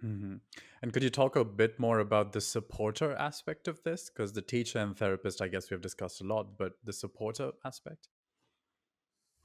Mm-hmm. 0.04 0.38
And 0.82 0.94
could 0.94 1.04
you 1.04 1.12
talk 1.12 1.36
a 1.36 1.46
bit 1.46 1.80
more 1.80 2.00
about 2.00 2.34
the 2.34 2.42
supporter 2.42 3.16
aspect 3.16 3.68
of 3.68 3.84
this? 3.84 4.10
Because 4.10 4.34
the 4.34 4.42
teacher 4.42 4.80
and 4.80 4.98
therapist, 4.98 5.44
I 5.44 5.48
guess 5.48 5.70
we 5.70 5.76
have 5.76 5.82
discussed 5.82 6.22
a 6.22 6.26
lot, 6.26 6.58
but 6.58 6.74
the 6.84 6.92
supporter 6.92 7.52
aspect? 7.64 8.08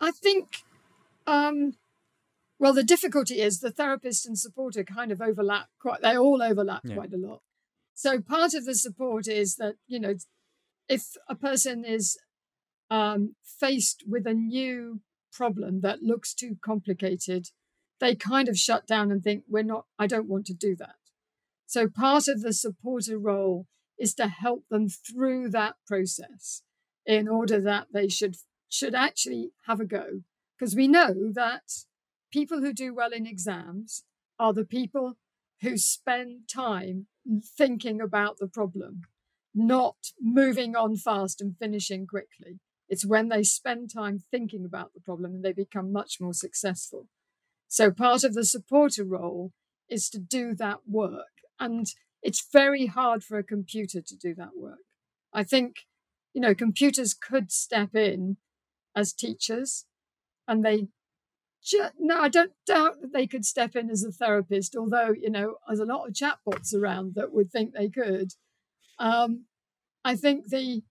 I 0.00 0.12
think, 0.12 0.48
um, 1.26 1.74
well, 2.62 2.72
the 2.72 2.85
difficulty 2.85 3.40
is 3.40 3.59
the 3.59 3.72
therapist 3.72 4.25
and 4.25 4.38
supporter 4.38 4.85
kind 4.85 5.11
of 5.11 5.20
overlap 5.20 5.66
quite, 5.81 6.01
they 6.01 6.16
all 6.16 6.40
overlap 6.40 6.83
yeah. 6.85 6.94
quite 6.94 7.12
a 7.12 7.16
lot. 7.16 7.40
So 7.92 8.20
part 8.20 8.55
of 8.55 8.66
the 8.66 8.77
support 8.77 9.27
is 9.27 9.57
that, 9.57 9.75
you 9.88 9.98
know, 9.98 10.14
if 10.88 11.16
a 11.29 11.35
person 11.35 11.85
is 11.85 12.16
um, 12.88 13.35
faced 13.42 14.05
with 14.09 14.29
a 14.29 14.33
new 14.33 15.01
problem 15.33 15.81
that 15.81 16.05
looks 16.05 16.33
too 16.33 16.57
complicated, 16.64 17.48
they 17.98 18.14
kind 18.14 18.48
of 18.48 18.57
shut 18.57 18.87
down 18.87 19.11
and 19.11 19.25
think, 19.25 19.42
we're 19.48 19.64
not, 19.64 19.87
I 19.98 20.07
don't 20.07 20.29
want 20.29 20.46
to 20.46 20.55
do 20.55 20.77
that. 20.77 20.94
So 21.66 21.88
part 21.88 22.29
of 22.29 22.42
the 22.42 22.53
supporter 22.53 23.18
role 23.18 23.66
is 23.98 24.14
to 24.14 24.29
help 24.29 24.66
them 24.70 24.88
through 24.88 25.51
that 25.51 25.75
process 25.88 26.62
in 27.05 27.27
order 27.27 27.61
that 27.61 27.88
they 27.92 28.09
should 28.09 28.37
should 28.68 28.94
actually 28.94 29.51
have 29.66 29.81
a 29.81 29.85
go. 29.85 30.20
Because 30.57 30.77
we 30.77 30.87
know 30.87 31.33
that 31.35 31.62
people 32.33 32.61
who 32.61 32.73
do 32.73 32.95
well 32.95 33.12
in 33.12 33.27
exams 33.27 34.05
are 34.38 34.53
the 34.53 34.64
people 34.64 35.14
who 35.61 35.77
spend 35.77 36.49
time 36.53 37.07
thinking 37.57 38.01
about 38.01 38.38
the 38.38 38.49
problem, 38.49 39.03
not 39.55 39.97
moving 40.21 40.75
on 40.75 40.97
fast 40.97 41.40
and 41.40 41.57
finishing 41.57 42.07
quickly. 42.07 42.59
It's 42.88 43.07
when 43.07 43.29
they 43.29 43.42
spend 43.42 43.92
time 43.95 44.23
thinking 44.31 44.64
about 44.64 44.92
the 44.92 45.01
problem 45.01 45.35
and 45.35 45.45
they 45.45 45.53
become 45.53 45.92
much 45.92 46.21
more 46.21 46.35
successful. 46.35 47.07
So 47.68 47.90
part 47.90 48.25
of 48.25 48.35
the 48.35 48.45
supporter 48.45 49.05
role 49.05 49.53
is 49.88 50.11
to 50.11 50.18
do 50.18 50.55
that 50.57 50.81
work. 50.87 51.29
And 51.61 51.87
it's 52.23 52.47
very 52.53 52.87
hard 52.87 53.23
for 53.23 53.38
a 53.38 53.45
computer 53.45 54.01
to 54.01 54.16
do 54.16 54.35
that 54.35 54.57
work. 54.57 54.85
I 55.33 55.45
think, 55.45 55.87
you 56.35 56.40
know, 56.40 56.55
computers 56.55 57.14
could 57.14 57.53
step 57.53 57.95
in 57.95 58.37
as 58.95 59.12
teachers 59.12 59.87
and 60.47 60.64
they 60.64 60.88
no, 61.98 62.20
I 62.20 62.29
don't 62.29 62.53
doubt 62.66 63.01
that 63.01 63.12
they 63.12 63.27
could 63.27 63.44
step 63.44 63.77
in 63.77 63.90
as 63.90 64.03
a 64.03 64.11
therapist, 64.11 64.77
although, 64.77 65.12
you 65.12 65.31
know, 65.31 65.57
there's 65.66 65.81
a 65.81 65.85
lot 65.85 66.09
of 66.09 66.14
chatbots 66.14 66.75
around 66.75 67.14
that 67.14 67.33
would 67.33 67.51
think 67.51 67.72
they 67.72 67.88
could. 67.88 68.33
Um, 68.98 69.46
I 70.05 70.16
think 70.16 70.48
the 70.48 70.83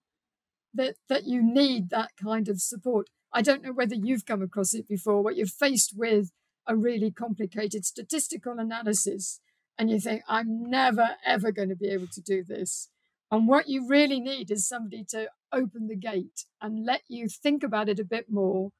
that 0.74 0.96
that 1.08 1.24
you 1.24 1.42
need 1.42 1.90
that 1.90 2.12
kind 2.22 2.48
of 2.48 2.60
support. 2.60 3.08
I 3.32 3.42
don't 3.42 3.62
know 3.62 3.72
whether 3.72 3.94
you've 3.94 4.26
come 4.26 4.42
across 4.42 4.74
it 4.74 4.88
before, 4.88 5.22
but 5.22 5.36
you're 5.36 5.46
faced 5.46 5.92
with 5.96 6.32
a 6.66 6.76
really 6.76 7.10
complicated 7.10 7.84
statistical 7.84 8.58
analysis 8.58 9.40
and 9.78 9.90
you 9.90 9.98
think, 9.98 10.22
I'm 10.28 10.68
never, 10.70 11.16
ever 11.24 11.50
going 11.50 11.70
to 11.70 11.76
be 11.76 11.88
able 11.88 12.08
to 12.08 12.20
do 12.20 12.44
this. 12.44 12.88
And 13.30 13.48
what 13.48 13.68
you 13.68 13.88
really 13.88 14.20
need 14.20 14.50
is 14.50 14.68
somebody 14.68 15.04
to 15.10 15.30
open 15.50 15.88
the 15.88 15.96
gate 15.96 16.44
and 16.60 16.84
let 16.84 17.02
you 17.08 17.28
think 17.28 17.62
about 17.62 17.88
it 17.88 17.98
a 17.98 18.04
bit 18.04 18.30
more 18.30 18.70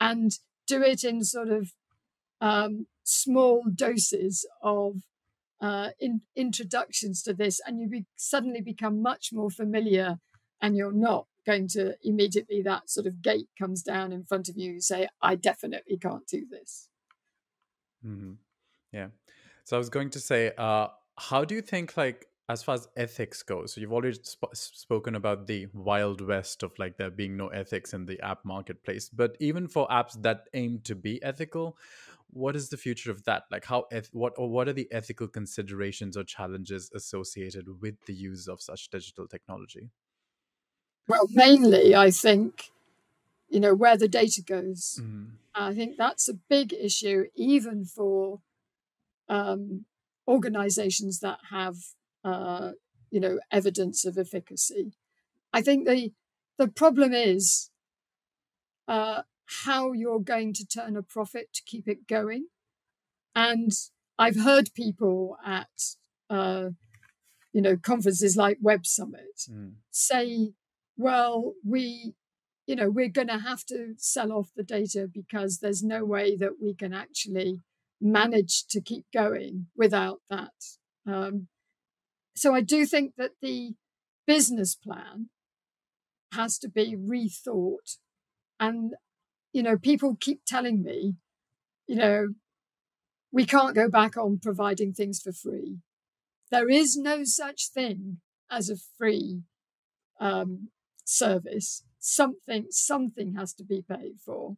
and 0.00 0.32
do 0.66 0.82
it 0.82 1.04
in 1.04 1.24
sort 1.24 1.48
of 1.48 1.72
um, 2.40 2.86
small 3.04 3.64
doses 3.74 4.46
of 4.62 4.96
uh, 5.60 5.90
in, 6.00 6.22
introductions 6.34 7.22
to 7.22 7.32
this. 7.32 7.60
And 7.66 7.80
you 7.80 7.88
be, 7.88 8.04
suddenly 8.16 8.60
become 8.60 9.00
much 9.00 9.30
more 9.32 9.50
familiar 9.50 10.18
and 10.60 10.76
you're 10.76 10.92
not 10.92 11.26
going 11.44 11.68
to 11.68 11.96
immediately 12.02 12.62
that 12.62 12.88
sort 12.88 13.06
of 13.06 13.22
gate 13.22 13.48
comes 13.58 13.82
down 13.82 14.12
in 14.12 14.24
front 14.24 14.48
of 14.48 14.56
you, 14.56 14.72
you 14.72 14.80
say, 14.80 15.08
I 15.20 15.34
definitely 15.34 15.98
can't 15.98 16.26
do 16.26 16.46
this. 16.48 16.88
Mm-hmm. 18.06 18.32
Yeah. 18.92 19.08
So 19.64 19.76
I 19.76 19.78
was 19.78 19.88
going 19.88 20.10
to 20.10 20.20
say, 20.20 20.52
uh, 20.56 20.88
how 21.18 21.44
do 21.44 21.54
you 21.54 21.62
think 21.62 21.96
like 21.96 22.26
as 22.48 22.62
far 22.62 22.74
as 22.74 22.88
ethics 22.96 23.42
goes, 23.42 23.72
so 23.72 23.80
you've 23.80 23.92
already 23.92 24.18
sp- 24.20 24.52
spoken 24.52 25.14
about 25.14 25.46
the 25.46 25.68
wild 25.72 26.20
west 26.20 26.62
of 26.62 26.78
like 26.78 26.96
there 26.96 27.10
being 27.10 27.36
no 27.36 27.48
ethics 27.48 27.94
in 27.94 28.06
the 28.06 28.20
app 28.20 28.44
marketplace. 28.44 29.08
But 29.08 29.36
even 29.40 29.68
for 29.68 29.86
apps 29.88 30.20
that 30.22 30.48
aim 30.52 30.80
to 30.84 30.94
be 30.94 31.22
ethical, 31.22 31.78
what 32.30 32.56
is 32.56 32.68
the 32.68 32.76
future 32.76 33.10
of 33.10 33.24
that? 33.24 33.44
Like 33.50 33.64
how 33.64 33.86
eth- 33.92 34.12
what 34.12 34.34
or 34.36 34.50
what 34.50 34.68
are 34.68 34.72
the 34.72 34.88
ethical 34.92 35.28
considerations 35.28 36.16
or 36.16 36.24
challenges 36.24 36.90
associated 36.94 37.80
with 37.80 37.94
the 38.06 38.14
use 38.14 38.48
of 38.48 38.60
such 38.60 38.90
digital 38.90 39.28
technology? 39.28 39.90
Well, 41.08 41.26
mainly, 41.30 41.94
I 41.94 42.10
think 42.10 42.70
you 43.48 43.60
know 43.60 43.74
where 43.74 43.96
the 43.96 44.08
data 44.08 44.42
goes. 44.42 45.00
Mm. 45.00 45.32
I 45.54 45.74
think 45.74 45.96
that's 45.96 46.28
a 46.28 46.34
big 46.34 46.72
issue, 46.72 47.26
even 47.34 47.84
for 47.84 48.40
um, 49.28 49.86
organizations 50.26 51.20
that 51.20 51.38
have 51.50 51.76
uh, 52.24 52.72
you 53.10 53.20
know 53.20 53.38
evidence 53.50 54.04
of 54.04 54.18
efficacy. 54.18 54.92
I 55.52 55.62
think 55.62 55.86
the 55.86 56.12
the 56.58 56.68
problem 56.68 57.12
is 57.12 57.70
uh, 58.88 59.22
how 59.64 59.92
you're 59.92 60.20
going 60.20 60.52
to 60.54 60.66
turn 60.66 60.96
a 60.96 61.02
profit 61.02 61.52
to 61.54 61.62
keep 61.66 61.88
it 61.88 62.06
going, 62.06 62.46
and 63.34 63.70
I've 64.18 64.36
heard 64.36 64.74
people 64.74 65.36
at 65.44 65.70
uh, 66.30 66.70
you 67.52 67.60
know 67.60 67.76
conferences 67.76 68.36
like 68.36 68.58
Web 68.60 68.86
Summit 68.86 69.42
mm. 69.50 69.74
say, 69.90 70.52
"Well, 70.96 71.54
we." 71.64 72.14
You 72.64 72.76
know, 72.76 72.90
we're 72.90 73.08
going 73.08 73.26
to 73.26 73.38
have 73.38 73.66
to 73.66 73.94
sell 73.98 74.30
off 74.30 74.52
the 74.54 74.62
data 74.62 75.08
because 75.12 75.58
there's 75.58 75.82
no 75.82 76.04
way 76.04 76.36
that 76.36 76.62
we 76.62 76.74
can 76.74 76.94
actually 76.94 77.58
manage 78.00 78.66
to 78.68 78.80
keep 78.80 79.04
going 79.12 79.66
without 79.76 80.20
that. 80.30 80.52
Um, 81.04 81.48
so 82.34 82.54
I 82.54 82.60
do 82.60 82.86
think 82.86 83.14
that 83.16 83.32
the 83.40 83.74
business 84.26 84.74
plan 84.74 85.28
has 86.32 86.58
to 86.58 86.68
be 86.68 86.96
rethought. 86.96 87.98
And, 88.58 88.94
you 89.52 89.62
know, 89.62 89.76
people 89.76 90.16
keep 90.18 90.42
telling 90.46 90.82
me, 90.82 91.16
you 91.86 91.96
know, 91.96 92.28
we 93.32 93.44
can't 93.44 93.74
go 93.74 93.88
back 93.88 94.16
on 94.16 94.38
providing 94.42 94.92
things 94.92 95.20
for 95.20 95.32
free. 95.32 95.78
There 96.50 96.68
is 96.68 96.96
no 96.96 97.24
such 97.24 97.68
thing 97.68 98.18
as 98.50 98.68
a 98.68 98.76
free 98.98 99.42
um, 100.20 100.68
service. 101.04 101.84
Something, 101.98 102.66
something 102.70 103.34
has 103.34 103.54
to 103.54 103.64
be 103.64 103.82
paid 103.82 104.20
for. 104.24 104.56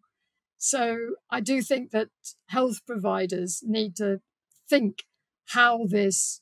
So 0.59 1.17
I 1.31 1.41
do 1.41 1.61
think 1.61 1.91
that 1.91 2.09
health 2.49 2.81
providers 2.87 3.63
need 3.65 3.97
to 3.97 4.21
think 4.69 5.05
how 5.49 5.85
this 5.87 6.41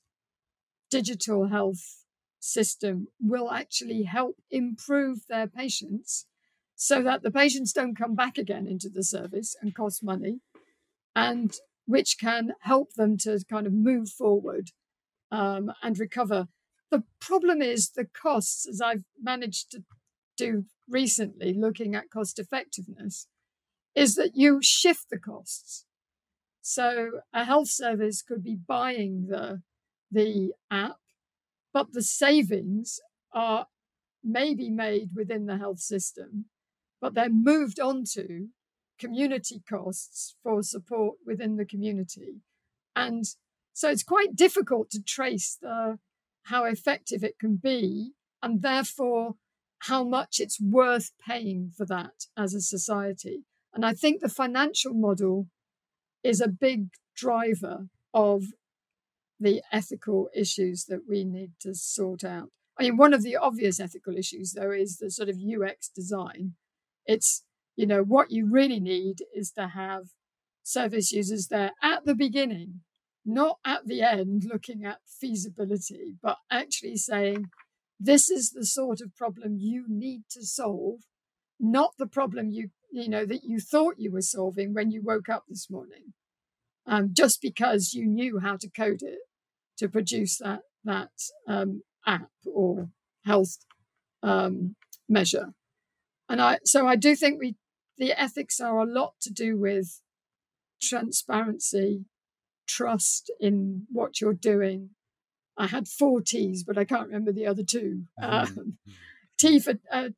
digital 0.93 1.49
health 1.49 2.05
system 2.39 3.09
will 3.19 3.51
actually 3.51 4.03
help 4.03 4.37
improve 4.51 5.21
their 5.27 5.47
patients 5.47 6.27
so 6.77 7.03
that 7.03 7.23
the 7.23 7.31
patients 7.31 7.73
don't 7.73 7.97
come 7.97 8.15
back 8.15 8.37
again 8.37 8.67
into 8.67 8.91
the 8.91 9.03
service 9.03 9.57
and 9.63 9.75
cost 9.75 10.05
money 10.05 10.41
and 11.17 11.57
which 11.87 12.19
can 12.21 12.53
help 12.61 12.93
them 12.93 13.17
to 13.17 13.43
kind 13.49 13.67
of 13.67 13.73
move 13.73 14.11
forward 14.11 14.71
um, 15.31 15.73
and 15.83 15.99
recover. 15.99 16.49
The 16.91 17.05
problem 17.21 17.63
is 17.63 17.91
the 17.91 18.05
costs, 18.05 18.69
as 18.69 18.83
I've 18.83 19.05
managed 19.21 19.71
to 19.71 19.85
do 20.37 20.67
recently, 20.87 21.55
looking 21.55 21.95
at 21.95 22.11
cost 22.11 22.39
effectiveness, 22.39 23.29
is 23.95 24.15
that 24.17 24.33
you 24.35 24.59
shift 24.61 25.07
the 25.11 25.19
costs. 25.19 25.87
So 26.61 27.21
a 27.33 27.45
health 27.45 27.69
service 27.69 28.21
could 28.21 28.45
be 28.45 28.57
buying 28.57 29.29
the, 29.29 29.63
the 30.13 30.53
app, 30.71 30.99
but 31.73 31.93
the 31.93 32.03
savings 32.03 33.01
are 33.33 33.67
maybe 34.23 34.71
made 34.71 35.11
within 35.15 35.47
the 35.47 35.57
health 35.57 35.81
system, 35.81 36.45
but 37.01 37.15
they're 37.15 37.29
moved 37.31 37.81
onto 37.81 38.49
community 38.99 39.63
costs 39.69 40.37
for 40.43 40.63
support 40.63 41.17
within 41.27 41.57
the 41.57 41.65
community. 41.65 42.43
And 42.95 43.25
so 43.73 43.89
it's 43.91 44.05
quite 44.05 44.37
difficult 44.37 44.91
to 44.91 45.03
trace 45.03 45.59
the, 45.61 45.99
how 46.45 46.65
effective 46.65 47.25
it 47.25 47.39
can 47.41 47.57
be, 47.57 48.13
and 48.43 48.63
therefore 48.63 49.35
how 49.87 50.05
much 50.05 50.37
it's 50.39 50.61
worth 50.61 51.11
paying 51.27 51.73
for 51.77 51.87
that 51.87 52.27
as 52.37 52.55
a 52.55 52.61
society. 52.61 53.45
And 53.75 53.85
I 53.85 53.95
think 53.95 54.21
the 54.21 54.29
financial 54.29 54.95
model 54.95 55.49
is 56.23 56.41
a 56.41 56.49
big 56.49 56.91
driver 57.17 57.89
of 58.15 58.45
the 59.43 59.63
ethical 59.73 60.29
issues 60.35 60.85
that 60.87 61.03
we 61.09 61.25
need 61.25 61.53
to 61.61 61.75
sort 61.75 62.25
out. 62.25 62.51
I 62.79 62.85
mean, 62.85 62.97
one 62.97 63.13
of 63.13 63.23
the 63.23 63.37
obvious 63.37 63.81
ethical 63.81 64.17
issues, 64.17 64.53
though, 64.53 64.71
is 64.71 64.99
the 64.99 65.11
sort 65.11 65.29
of 65.29 65.37
UX 65.37 65.89
design. 65.89 66.55
It's, 67.05 67.45
you 67.77 67.87
know, 67.87 68.03
what 68.03 68.31
you 68.31 68.49
really 68.51 68.81
need 68.81 69.19
is 69.35 69.51
to 69.53 69.69
have 69.69 70.07
service 70.63 71.13
users 71.13 71.49
there 71.49 71.73
at 71.83 72.05
the 72.07 72.15
beginning, 72.15 72.81
not 73.25 73.59
at 73.65 73.87
the 73.87 74.03
end 74.03 74.45
looking 74.51 74.85
at 74.85 74.99
feasibility, 75.21 76.15
but 76.23 76.39
actually 76.51 76.97
saying, 76.97 77.51
this 78.01 78.31
is 78.31 78.51
the 78.51 78.67
sort 78.67 79.01
of 79.01 79.15
problem 79.17 79.57
you 79.59 79.85
need 79.89 80.23
to 80.31 80.45
solve, 80.45 81.01
not 81.61 81.93
the 81.99 82.07
problem 82.07 82.51
you 82.51 82.71
you 82.93 83.09
know 83.09 83.25
that 83.25 83.43
you 83.43 83.59
thought 83.59 83.95
you 83.99 84.13
were 84.13 84.21
solving 84.21 84.75
when 84.75 84.91
you 84.91 85.01
woke 85.03 85.29
up 85.29 85.45
this 85.49 85.71
morning 85.71 86.13
um, 86.87 87.11
just 87.13 87.41
because 87.41 87.95
you 87.95 88.07
knew 88.07 88.39
how 88.41 88.57
to 88.57 88.69
code 88.69 89.01
it 89.03 89.21
to 89.83 89.89
produce 89.89 90.39
that 90.39 90.61
that 90.85 91.11
um, 91.49 91.83
app 92.07 92.31
or 92.47 92.89
health 93.25 93.59
um, 94.23 94.77
measure 95.09 95.53
and 96.29 96.41
i 96.41 96.59
so 96.65 96.87
i 96.87 96.97
do 96.97 97.15
think 97.17 97.39
we 97.41 97.57
the 97.99 98.13
ethics 98.13 98.61
are 98.61 98.79
a 98.79 98.87
lot 98.87 99.15
to 99.21 99.31
do 99.31 99.59
with 99.59 100.01
transparency 100.81 102.05
trust 102.67 103.31
in 103.41 103.87
what 103.91 104.21
you're 104.21 104.33
doing 104.33 104.91
i 105.59 105.67
had 105.67 105.89
four 105.89 106.21
t's 106.21 106.63
but 106.63 106.79
i 106.79 106.85
can't 106.85 107.09
remember 107.09 107.33
the 107.33 107.47
other 107.47 107.63
2 107.63 108.03
mm-hmm. 108.21 108.59
um, 108.59 108.79
t 109.39 109.59
for 109.59 109.75
uh, 109.91 110.11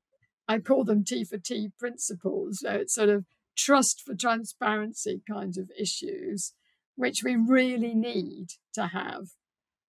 I 0.47 0.59
call 0.59 0.85
them 0.85 1.05
T 1.05 1.25
for 1.25 1.39
T 1.39 1.71
principles. 1.79 2.61
So 2.61 2.71
it's 2.71 2.95
sort 2.95 3.09
of 3.09 3.25
trust 3.57 4.03
for 4.03 4.15
transparency 4.15 5.23
kinds 5.29 5.57
of 5.57 5.71
issues, 5.79 6.53
which 6.97 7.23
we 7.25 7.35
really 7.35 7.95
need 7.95 8.49
to 8.75 8.89
have 8.89 9.29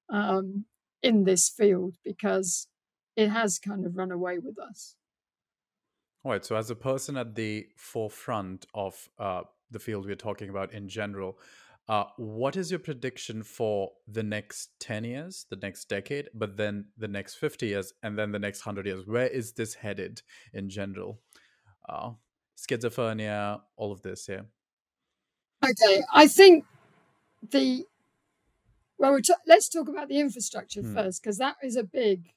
um, 0.09 0.65
in 1.01 1.23
this 1.23 1.49
field 1.49 1.95
because 2.03 2.67
it 3.15 3.29
has 3.29 3.59
kind 3.59 3.85
of 3.85 3.95
run 3.95 4.11
away 4.11 4.39
with 4.39 4.59
us. 4.59 4.95
All 6.23 6.31
right. 6.31 6.43
So, 6.43 6.55
as 6.55 6.69
a 6.69 6.75
person 6.75 7.17
at 7.17 7.35
the 7.35 7.67
forefront 7.77 8.65
of 8.73 9.09
uh, 9.19 9.43
the 9.69 9.79
field 9.79 10.05
we're 10.05 10.15
talking 10.15 10.49
about 10.49 10.73
in 10.73 10.89
general, 10.89 11.37
uh, 11.87 12.05
what 12.17 12.55
is 12.55 12.71
your 12.71 12.79
prediction 12.79 13.43
for 13.43 13.91
the 14.07 14.23
next 14.23 14.71
10 14.79 15.03
years, 15.03 15.45
the 15.51 15.55
next 15.57 15.87
decade, 15.87 16.29
but 16.33 16.57
then 16.57 16.85
the 16.97 17.07
next 17.07 17.35
50 17.35 17.67
years, 17.67 17.93
and 18.01 18.17
then 18.17 18.31
the 18.31 18.39
next 18.39 18.65
100 18.65 18.87
years? 18.87 19.05
Where 19.05 19.27
is 19.27 19.53
this 19.53 19.75
headed 19.75 20.23
in 20.51 20.67
general? 20.67 21.19
Uh, 21.87 22.11
schizophrenia, 22.57 23.61
all 23.77 23.91
of 23.91 24.01
this, 24.01 24.27
yeah. 24.27 24.41
Okay, 25.63 26.01
I 26.11 26.27
think 26.27 26.65
the 27.51 27.85
well, 28.97 29.19
t- 29.21 29.33
let's 29.47 29.69
talk 29.69 29.87
about 29.87 30.07
the 30.07 30.19
infrastructure 30.19 30.81
hmm. 30.81 30.93
first 30.95 31.21
because 31.21 31.37
that 31.37 31.55
is 31.63 31.75
a 31.75 31.83
big 31.83 32.33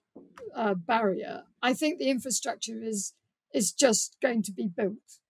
uh, 0.54 0.74
barrier. 0.74 1.44
I 1.62 1.74
think 1.74 1.98
the 1.98 2.10
infrastructure 2.10 2.82
is 2.82 3.14
is 3.54 3.72
just 3.72 4.16
going 4.20 4.42
to 4.42 4.52
be 4.52 4.68
built, 4.68 5.20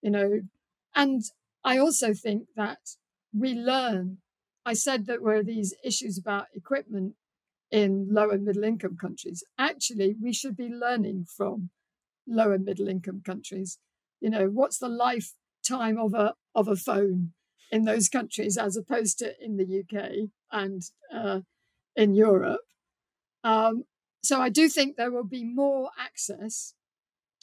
you 0.00 0.10
know, 0.10 0.42
and 0.94 1.22
I 1.64 1.78
also 1.78 2.14
think 2.14 2.48
that 2.56 2.96
we 3.32 3.54
learn. 3.54 4.18
I 4.66 4.74
said 4.74 5.06
that 5.06 5.20
were 5.20 5.42
these 5.42 5.74
issues 5.84 6.16
about 6.16 6.46
equipment 6.54 7.16
in 7.70 8.08
low 8.10 8.30
and 8.30 8.44
middle 8.44 8.64
income 8.64 8.96
countries. 8.96 9.44
Actually, 9.58 10.14
we 10.22 10.32
should 10.32 10.56
be 10.56 10.68
learning 10.68 11.26
from 11.36 11.70
low 12.26 12.52
and 12.52 12.64
middle 12.64 12.88
income 12.88 13.20
countries. 13.24 13.78
You 14.20 14.30
know, 14.30 14.46
what's 14.46 14.78
the 14.78 14.88
lifetime 14.88 15.98
of 15.98 16.14
a 16.14 16.34
of 16.54 16.68
a 16.68 16.76
phone 16.76 17.32
in 17.74 17.84
those 17.84 18.08
countries 18.08 18.56
as 18.56 18.76
opposed 18.76 19.18
to 19.18 19.34
in 19.44 19.56
the 19.56 19.80
UK 19.80 20.30
and 20.52 20.82
uh, 21.12 21.40
in 21.96 22.14
Europe? 22.14 22.60
Um, 23.42 23.84
so 24.22 24.40
I 24.40 24.48
do 24.48 24.68
think 24.68 24.96
there 24.96 25.10
will 25.10 25.26
be 25.26 25.44
more 25.44 25.90
access 25.98 26.74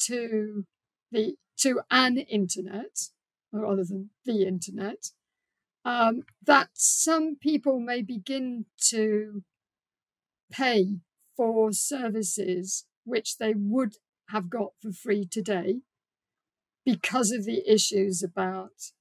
to 0.05 0.63
the 1.11 1.36
to 1.57 1.82
an 1.91 2.17
internet 2.17 3.09
rather 3.51 3.84
than 3.84 4.11
the 4.25 4.47
internet 4.47 5.07
um, 5.84 6.21
that 6.41 6.69
some 6.73 7.36
people 7.36 7.79
may 7.79 8.01
begin 8.01 8.65
to 8.91 9.43
pay 10.49 10.99
for 11.36 11.73
services 11.73 12.86
which 13.03 13.38
they 13.38 13.53
would 13.53 13.95
have 14.29 14.49
got 14.49 14.71
for 14.82 14.93
free 14.93 15.25
today 15.25 15.82
because 16.86 17.32
of 17.32 17.45
the 17.45 17.61
issues 17.69 18.23
about 18.23 18.91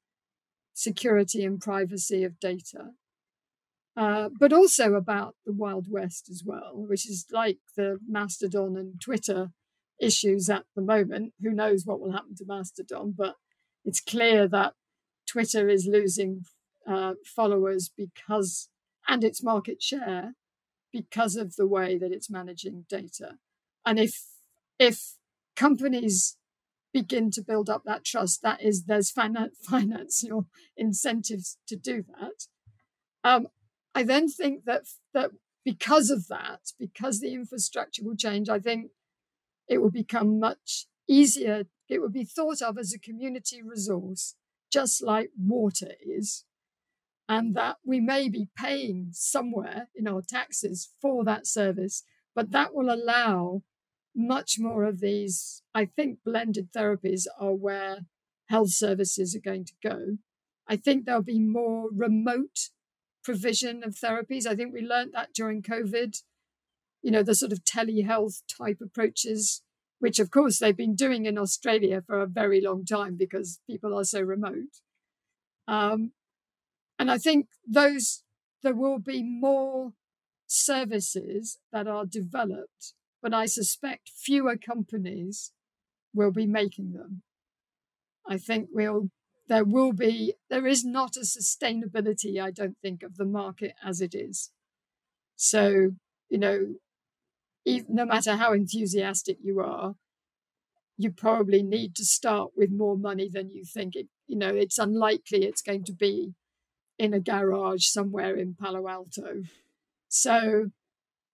security 0.81 1.45
and 1.45 1.61
privacy 1.61 2.25
of 2.25 2.41
data. 2.41 2.83
uh, 3.97 4.29
but 4.39 4.53
also 4.53 4.95
about 4.95 5.35
the 5.45 5.53
Wild 5.53 5.87
West 5.91 6.29
as 6.31 6.43
well, 6.45 6.73
which 6.75 7.07
is 7.09 7.27
like 7.33 7.59
the 7.77 7.99
Mastodon 8.09 8.77
and 8.77 9.01
Twitter 9.01 9.51
issues 10.01 10.49
at 10.49 10.65
the 10.75 10.83
moment. 10.83 11.35
Who 11.43 11.51
knows 11.51 11.85
what 11.85 12.01
will 12.01 12.13
happen 12.13 12.35
to 12.37 12.45
Mastodon? 12.47 13.15
But 13.17 13.35
it's 13.85 14.01
clear 14.01 14.49
that 14.49 14.75
Twitter 15.27 15.69
is 15.69 15.87
losing 15.87 16.45
uh, 16.87 17.15
followers 17.25 17.91
because 17.95 18.69
and 19.07 19.25
its 19.25 19.43
market 19.43 19.83
share 19.83 20.35
because 20.93 21.37
of 21.37 21.57
the 21.57 21.67
way 21.67 21.99
that 21.99 22.13
it's 22.13 22.31
managing 22.31 22.85
data. 22.89 23.39
And 23.85 23.99
if 23.99 24.15
if 24.79 25.15
companies 25.57 26.37
begin 26.93 27.31
to 27.33 27.43
build 27.43 27.71
up 27.71 27.83
that 27.85 28.05
trust, 28.05 28.43
that 28.43 28.63
is, 28.63 28.85
there's 28.85 29.13
finan- 29.13 29.57
financial 29.63 30.47
incentives 30.77 31.59
to 31.69 31.77
do 31.77 32.05
that. 32.19 32.47
Um, 33.23 33.49
I 33.95 34.03
then 34.03 34.29
think 34.29 34.65
that 34.65 34.83
that 35.15 35.31
because 35.65 36.11
of 36.11 36.29
that, 36.29 36.61
because 36.79 37.21
the 37.21 37.35
infrastructure 37.35 38.03
will 38.05 38.17
change, 38.17 38.49
I 38.49 38.59
think 38.59 38.93
it 39.69 39.79
will 39.79 39.91
become 39.91 40.41
much 40.41 40.87
easier. 41.09 41.65
It 41.89 42.01
will 42.01 42.11
be 42.11 42.25
thought 42.25 42.63
of 42.63 42.79
as 42.79 42.93
a 42.93 42.99
community 42.99 43.63
resource, 43.63 44.37
just 44.73 45.03
like 45.03 45.31
water 45.39 45.93
is, 46.01 46.45
and 47.29 47.55
that 47.57 47.77
we 47.85 48.01
may 48.01 48.29
be 48.29 48.49
paying 48.57 49.09
somewhere 49.13 49.89
in 49.95 50.09
our 50.09 50.23
taxes 50.27 50.91
for 51.03 51.25
that 51.25 51.47
service, 51.47 52.05
but 52.35 52.53
that 52.53 52.75
will 52.75 52.93
allow 52.93 53.63
much 54.15 54.57
more 54.59 54.85
of 54.85 55.01
these. 55.01 55.63
I 55.75 55.85
think 55.85 56.19
blended 56.25 56.73
therapies 56.73 57.27
are 57.39 57.55
where 57.55 58.01
health 58.49 58.71
services 58.71 59.37
are 59.37 59.51
going 59.51 59.65
to 59.65 59.89
go. 59.89 60.19
I 60.69 60.77
think 60.77 61.05
there'll 61.05 61.23
be 61.23 61.41
more 61.41 61.89
remote 61.95 62.71
provision 63.23 63.83
of 63.85 63.95
therapies. 63.95 64.47
I 64.47 64.55
think 64.55 64.73
we 64.73 64.83
learned 64.83 65.13
that 65.15 65.35
during 65.35 65.63
COVID, 65.63 66.17
you 67.03 67.11
know, 67.11 67.23
the 67.23 67.35
sort 67.35 67.53
of 67.53 67.65
telehealth 67.65 68.43
type 68.59 68.79
approaches, 68.83 69.63
which 69.99 70.19
of 70.19 70.31
course 70.31 70.59
they've 70.59 70.77
been 70.77 70.95
doing 70.95 71.27
in 71.27 71.39
Australia 71.39 72.03
for 72.07 72.21
a 72.21 72.27
very 72.27 72.61
long 72.61 72.85
time 72.85 73.17
because 73.17 73.61
people 73.69 73.99
are 73.99 74.05
so 74.05 74.21
remote. 74.21 74.81
Um, 75.67 76.13
and 76.99 77.11
I 77.11 77.19
think 77.19 77.47
those, 77.67 78.23
there 78.63 78.75
will 78.75 78.99
be 78.99 79.23
more 79.23 79.93
services 80.47 81.59
that 81.73 81.87
are 81.87 82.05
developed, 82.05 82.95
but 83.23 83.35
I 83.35 83.47
suspect 83.47 84.09
fewer 84.09 84.57
companies 84.57 85.53
will 86.15 86.31
be 86.31 86.47
making 86.47 86.93
them. 86.93 87.23
I 88.27 88.39
think 88.39 88.69
we'll 88.73 89.11
there 89.49 89.65
will 89.65 89.93
be 89.93 90.35
there 90.49 90.67
is 90.67 90.85
not 90.85 91.17
a 91.17 91.21
sustainability 91.21 92.41
i 92.41 92.53
don't 92.53 92.77
think 92.81 93.03
of 93.03 93.17
the 93.17 93.25
market 93.25 93.75
as 93.85 94.01
it 94.01 94.15
is 94.15 94.53
so 95.35 95.91
you 96.29 96.39
know 96.39 96.77
even, 97.65 97.97
no 97.97 98.05
matter 98.05 98.37
how 98.37 98.53
enthusiastic 98.53 99.39
you 99.43 99.59
are 99.59 99.97
you 100.97 101.11
probably 101.11 101.65
need 101.65 101.97
to 101.97 102.05
start 102.05 102.53
with 102.57 102.71
more 102.71 102.97
money 102.97 103.29
than 103.29 103.51
you 103.51 103.65
think 103.65 103.97
it 103.97 104.07
you 104.29 104.37
know 104.37 104.55
it's 104.55 104.79
unlikely 104.79 105.45
it's 105.45 105.63
going 105.63 105.83
to 105.83 105.93
be 105.93 106.33
in 107.01 107.15
a 107.15 107.19
garage 107.19 107.87
somewhere 107.87 108.37
in 108.37 108.55
Palo 108.55 108.87
Alto. 108.87 109.43
So, 110.09 110.71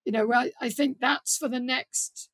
you 0.06 0.12
know, 0.12 0.32
I, 0.32 0.52
I 0.60 0.70
think 0.70 0.98
that's 1.00 1.36
for 1.36 1.48
the 1.48 1.58
next 1.58 2.30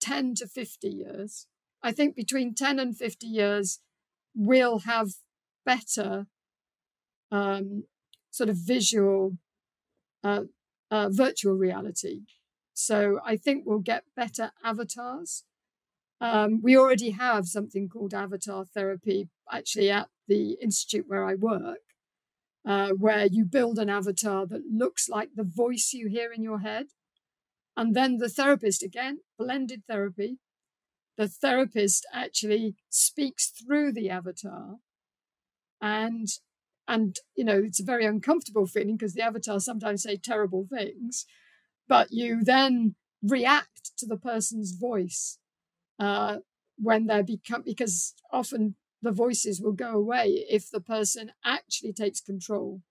10 0.00 0.34
to 0.36 0.48
50 0.48 0.88
years. 0.88 1.46
I 1.82 1.92
think 1.92 2.16
between 2.16 2.54
10 2.54 2.78
and 2.78 2.96
50 2.96 3.26
years, 3.26 3.80
we'll 4.34 4.80
have 4.80 5.10
better 5.66 6.26
um, 7.30 7.84
sort 8.30 8.48
of 8.48 8.56
visual, 8.56 9.36
uh, 10.24 10.44
uh, 10.90 11.10
virtual 11.10 11.54
reality. 11.54 12.22
So 12.72 13.20
I 13.24 13.36
think 13.36 13.64
we'll 13.66 13.80
get 13.80 14.04
better 14.16 14.52
avatars. 14.64 15.44
Um, 16.22 16.62
we 16.62 16.74
already 16.74 17.10
have 17.10 17.48
something 17.48 17.86
called 17.90 18.14
avatar 18.14 18.64
therapy 18.64 19.28
actually 19.52 19.90
at 19.90 20.08
the 20.26 20.56
institute 20.62 21.04
where 21.06 21.24
I 21.26 21.34
work 21.34 21.80
uh, 22.70 22.90
where 22.90 23.26
you 23.26 23.44
build 23.44 23.80
an 23.80 23.90
avatar 23.90 24.46
that 24.46 24.62
looks 24.70 25.08
like 25.08 25.30
the 25.34 25.50
voice 25.64 25.90
you 25.92 26.08
hear 26.08 26.30
in 26.32 26.40
your 26.40 26.60
head. 26.60 26.86
And 27.76 27.96
then 27.96 28.18
the 28.18 28.28
therapist, 28.28 28.84
again, 28.84 29.18
blended 29.36 29.82
therapy, 29.88 30.38
the 31.18 31.26
therapist 31.26 32.06
actually 32.14 32.76
speaks 32.88 33.48
through 33.48 33.92
the 33.92 34.08
avatar. 34.08 34.76
And 35.80 36.28
and 36.86 37.16
you 37.36 37.44
know 37.44 37.60
it's 37.64 37.80
a 37.80 37.90
very 37.92 38.06
uncomfortable 38.06 38.66
feeling 38.66 38.96
because 38.96 39.14
the 39.14 39.22
avatar 39.22 39.60
sometimes 39.60 40.02
say 40.02 40.16
terrible 40.16 40.66
things 40.68 41.24
but 41.88 42.08
you 42.10 42.42
then 42.42 42.96
react 43.22 43.92
to 43.96 44.06
the 44.06 44.16
person's 44.16 44.72
voice 44.72 45.38
uh, 46.00 46.38
when 46.78 47.06
they 47.06 47.22
become 47.22 47.62
because 47.64 48.14
often 48.32 48.74
the 49.02 49.12
voices 49.12 49.60
will 49.60 49.72
go 49.72 49.92
away 49.92 50.44
if 50.48 50.70
the 50.70 50.80
person 50.80 51.32
actually 51.44 51.92
takes 51.92 52.20
control. 52.20 52.82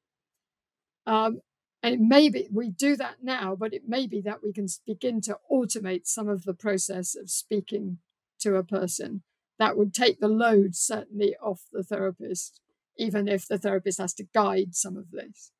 Um, 1.06 1.42
and 1.82 1.96
it 1.96 2.02
may 2.02 2.30
be 2.30 2.48
we 2.52 2.70
do 2.70 2.96
that 2.98 3.18
now, 3.24 3.56
but 3.56 3.74
it 3.74 3.88
may 3.88 4.06
be 4.06 4.22
that 4.22 4.44
we 4.44 4.52
can 4.52 4.68
begin 4.86 5.22
to 5.22 5.38
automate 5.52 6.08
some 6.08 6.28
of 6.28 6.44
the 6.44 6.54
process 6.54 7.16
of 7.16 7.30
speaking 7.30 8.00
to 8.42 8.56
a 8.56 8.64
person. 8.64 9.24
That 9.60 9.78
would 9.78 9.94
take 9.94 10.20
the 10.20 10.28
load 10.28 10.76
certainly 10.76 11.36
off 11.42 11.62
the 11.72 11.84
therapist, 11.84 12.60
even 12.98 13.28
if 13.28 13.48
the 13.48 13.58
therapist 13.58 14.00
has 14.00 14.14
to 14.16 14.28
guide 14.34 14.76
some 14.76 14.98
of 14.98 15.12
this. 15.12 15.52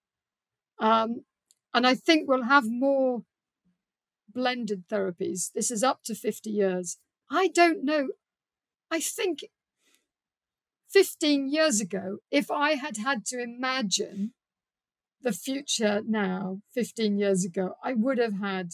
Um, 0.80 1.24
and 1.74 1.86
I 1.86 1.96
think 1.96 2.28
we'll 2.28 2.44
have 2.44 2.66
more 2.68 3.24
blended 4.34 4.88
therapies. 4.88 5.52
This 5.54 5.72
is 5.72 5.84
up 5.84 6.04
to 6.06 6.16
50 6.16 6.50
years. 6.50 6.98
I 7.30 7.48
don't 7.48 7.84
know. 7.84 8.10
I 8.92 9.00
think 9.00 9.46
15 10.92 11.52
years 11.52 11.80
ago, 11.80 12.18
if 12.32 12.50
I 12.50 12.74
had 12.74 12.98
had 12.98 13.26
to 13.28 13.42
imagine 13.42 14.34
the 15.22 15.32
future 15.32 16.02
now, 16.06 16.62
15 16.74 17.18
years 17.18 17.46
ago, 17.46 17.76
I 17.84 17.94
would 17.94 18.18
have 18.18 18.40
had 18.40 18.72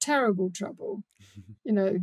terrible 0.00 0.50
trouble, 0.50 1.04
you 1.64 1.72
know, 1.72 1.98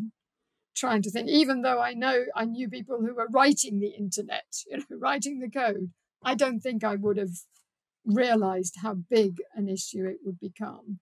trying 0.75 1.01
to 1.01 1.11
think, 1.11 1.29
even 1.29 1.61
though 1.61 1.81
I 1.81 1.93
know 1.93 2.25
I 2.35 2.45
knew 2.45 2.69
people 2.69 2.99
who 2.99 3.13
were 3.13 3.27
writing 3.31 3.79
the 3.79 3.95
internet, 3.97 4.45
you 4.69 4.77
know, 4.77 4.97
writing 4.97 5.39
the 5.39 5.49
code, 5.49 5.91
I 6.23 6.35
don't 6.35 6.61
think 6.61 6.83
I 6.83 6.95
would 6.95 7.17
have 7.17 7.37
realized 8.05 8.75
how 8.81 8.93
big 8.93 9.37
an 9.55 9.67
issue 9.67 10.05
it 10.05 10.19
would 10.23 10.39
become. 10.39 10.99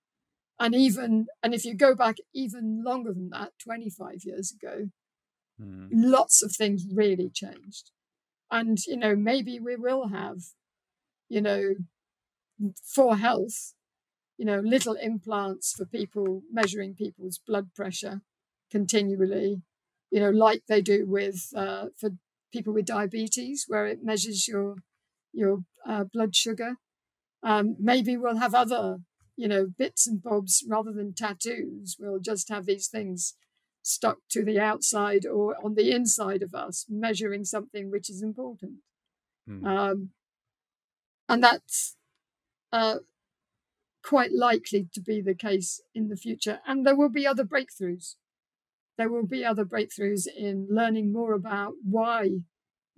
And 0.60 0.74
even, 0.74 1.28
and 1.42 1.54
if 1.54 1.66
you 1.66 1.76
go 1.76 1.96
back 1.96 2.18
even 2.34 2.84
longer 2.84 3.14
than 3.14 3.30
that, 3.30 3.52
25 3.64 4.24
years 4.24 4.54
ago, 4.54 4.90
mm. 5.62 5.90
lots 5.92 6.42
of 6.42 6.56
things 6.56 6.86
really 6.94 7.30
changed 7.30 7.92
and 8.60 8.78
you 8.88 8.98
know 8.98 9.16
maybe 9.16 9.60
we 9.60 9.76
will 9.78 10.10
have 10.10 10.38
you 11.30 11.42
know 11.42 11.62
for 12.84 13.18
health 13.18 13.74
you 14.38 14.46
know 14.46 14.60
little 14.60 14.96
implants 14.96 15.74
for 15.74 15.86
people 15.86 16.44
measuring 16.52 16.96
people's 16.96 17.40
blood 17.48 17.70
pressure 17.76 18.22
continually 18.72 19.62
you 20.12 20.20
know 20.22 20.32
like 20.32 20.64
they 20.68 20.82
do 20.82 21.06
with 21.08 21.50
uh, 21.56 21.88
for 22.00 22.12
people 22.54 22.74
with 22.74 22.86
diabetes 22.86 23.66
where 23.68 23.88
it 23.88 24.04
measures 24.04 24.48
your 24.48 24.78
your 25.34 25.60
uh, 25.88 26.06
blood 26.06 26.36
sugar. 26.36 26.76
Um, 27.44 27.76
maybe 27.80 28.18
we'll 28.18 28.38
have 28.38 28.56
other 28.56 29.00
you 29.38 29.48
know 29.48 29.68
bits 29.78 30.08
and 30.08 30.22
bobs 30.24 30.64
rather 30.70 30.94
than 30.94 31.14
tattoos. 31.14 31.98
We'll 32.00 32.20
just 32.20 32.50
have 32.50 32.66
these 32.66 32.88
things 32.88 33.36
stuck 33.84 34.18
to 34.30 34.44
the 34.44 34.60
outside 34.60 35.26
or 35.26 35.56
on 35.64 35.76
the 35.76 35.92
inside 35.92 36.42
of 36.42 36.56
us, 36.56 36.86
measuring 36.90 37.44
something 37.44 37.92
which 37.92 38.10
is 38.10 38.24
important. 38.24 38.78
Mm. 39.48 39.68
Um, 39.68 40.10
and 41.30 41.44
that's 41.44 41.96
uh, 42.72 43.00
quite 44.04 44.32
likely 44.32 44.88
to 44.94 45.02
be 45.02 45.22
the 45.22 45.36
case 45.36 45.82
in 45.94 46.08
the 46.08 46.16
future. 46.16 46.60
And 46.66 46.88
there 46.88 46.96
will 46.96 47.10
be 47.10 47.28
other 47.28 47.44
breakthroughs. 47.44 48.16
There 48.98 49.10
will 49.10 49.28
be 49.28 49.44
other 49.44 49.66
breakthroughs 49.66 50.28
in 50.28 50.68
learning 50.70 51.12
more 51.12 51.34
about 51.34 51.74
why 51.84 52.30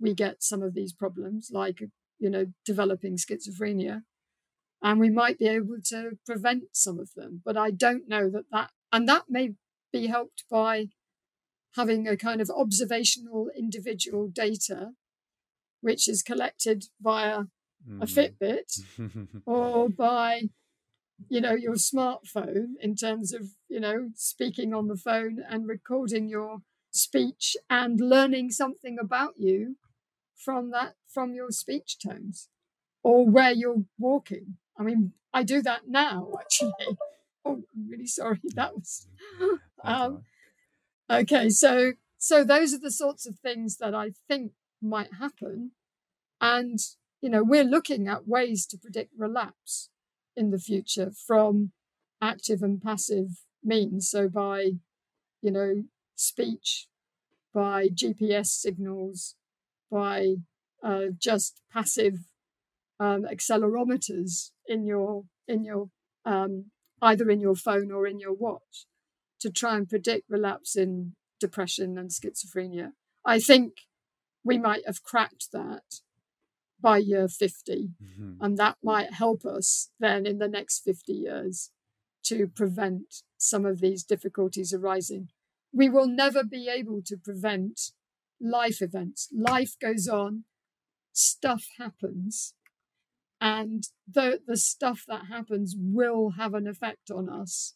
we 0.00 0.14
get 0.14 0.42
some 0.42 0.62
of 0.62 0.74
these 0.74 0.92
problems, 0.92 1.50
like, 1.52 1.80
you 2.18 2.30
know, 2.30 2.46
developing 2.64 3.16
schizophrenia. 3.16 4.02
And 4.82 5.00
we 5.00 5.10
might 5.10 5.38
be 5.38 5.48
able 5.48 5.78
to 5.86 6.18
prevent 6.24 6.64
some 6.72 7.00
of 7.00 7.10
them. 7.16 7.42
But 7.44 7.56
I 7.56 7.70
don't 7.70 8.08
know 8.08 8.30
that 8.30 8.44
that, 8.52 8.70
and 8.92 9.08
that 9.08 9.24
may 9.28 9.54
be 10.00 10.06
helped 10.06 10.44
by 10.50 10.88
having 11.74 12.08
a 12.08 12.16
kind 12.16 12.40
of 12.40 12.50
observational 12.50 13.50
individual 13.56 14.28
data, 14.28 14.92
which 15.80 16.08
is 16.08 16.22
collected 16.22 16.84
via 17.00 17.44
mm. 17.88 18.02
a 18.02 18.06
hmm. 18.06 18.44
Fitbit 18.44 19.28
or 19.46 19.88
by 19.88 20.42
you 21.28 21.40
know 21.40 21.54
your 21.54 21.74
smartphone 21.74 22.74
in 22.80 22.94
terms 22.94 23.32
of 23.32 23.42
you 23.68 23.80
know 23.80 24.10
speaking 24.14 24.74
on 24.74 24.88
the 24.88 24.96
phone 24.96 25.42
and 25.48 25.66
recording 25.66 26.28
your 26.28 26.58
speech 26.90 27.56
and 27.70 28.00
learning 28.00 28.50
something 28.50 28.98
about 29.00 29.34
you 29.38 29.76
from 30.36 30.70
that 30.70 30.94
from 31.08 31.32
your 31.32 31.50
speech 31.50 31.96
tones 31.98 32.48
or 33.02 33.26
where 33.26 33.52
you're 33.52 33.84
walking 33.98 34.56
I 34.78 34.82
mean, 34.82 35.12
I 35.32 35.42
do 35.42 35.62
that 35.62 35.82
now, 35.88 36.32
actually. 36.40 36.72
Oh, 37.48 37.62
I'm 37.76 37.88
really 37.88 38.08
sorry. 38.08 38.40
That 38.56 38.74
was. 38.74 39.06
Um, 39.84 40.22
okay, 41.10 41.48
so 41.50 41.92
so 42.18 42.44
those 42.44 42.72
are 42.74 42.78
the 42.78 42.90
sorts 42.90 43.26
of 43.26 43.38
things 43.38 43.76
that 43.78 43.94
I 43.94 44.10
think 44.28 44.52
might 44.82 45.14
happen, 45.14 45.72
and 46.40 46.78
you 47.20 47.28
know 47.30 47.42
we're 47.42 47.64
looking 47.64 48.08
at 48.08 48.28
ways 48.28 48.66
to 48.66 48.78
predict 48.78 49.12
relapse 49.16 49.90
in 50.36 50.50
the 50.50 50.58
future 50.58 51.10
from 51.26 51.72
active 52.20 52.62
and 52.62 52.80
passive 52.82 53.42
means. 53.62 54.08
So 54.08 54.28
by 54.28 54.72
you 55.42 55.50
know 55.50 55.84
speech, 56.14 56.88
by 57.54 57.88
GPS 57.88 58.48
signals, 58.48 59.34
by 59.90 60.36
uh, 60.82 61.06
just 61.18 61.62
passive 61.72 62.18
um, 62.98 63.24
accelerometers 63.24 64.50
in 64.66 64.86
your 64.86 65.24
in 65.46 65.64
your 65.64 65.90
um, 66.24 66.66
either 67.02 67.30
in 67.30 67.40
your 67.40 67.54
phone 67.54 67.90
or 67.92 68.06
in 68.06 68.18
your 68.18 68.32
watch 68.32 68.86
to 69.40 69.50
try 69.50 69.76
and 69.76 69.88
predict 69.88 70.28
relapse 70.28 70.76
in 70.76 71.14
depression 71.40 71.98
and 71.98 72.10
schizophrenia. 72.10 72.92
I 73.24 73.38
think 73.38 73.72
we 74.44 74.58
might 74.58 74.86
have 74.86 75.02
cracked 75.02 75.52
that 75.52 76.00
by 76.80 76.98
year 76.98 77.28
50, 77.28 77.90
mm-hmm. 78.02 78.32
and 78.40 78.56
that 78.58 78.76
might 78.82 79.12
help 79.14 79.44
us 79.44 79.90
then 79.98 80.26
in 80.26 80.38
the 80.38 80.48
next 80.48 80.80
50 80.80 81.12
years 81.12 81.70
to 82.24 82.46
prevent 82.46 83.22
some 83.38 83.64
of 83.64 83.80
these 83.80 84.04
difficulties 84.04 84.72
arising. 84.72 85.28
We 85.72 85.88
will 85.88 86.06
never 86.06 86.44
be 86.44 86.68
able 86.68 87.02
to 87.06 87.16
prevent 87.16 87.92
life 88.40 88.82
events. 88.82 89.28
Life 89.32 89.76
goes 89.80 90.08
on, 90.08 90.44
stuff 91.12 91.66
happens, 91.78 92.54
and 93.40 93.84
the 94.10 94.40
the 94.46 94.56
stuff 94.56 95.04
that 95.08 95.26
happens 95.26 95.74
will 95.76 96.30
have 96.30 96.54
an 96.54 96.66
effect 96.66 97.10
on 97.10 97.28
us. 97.28 97.74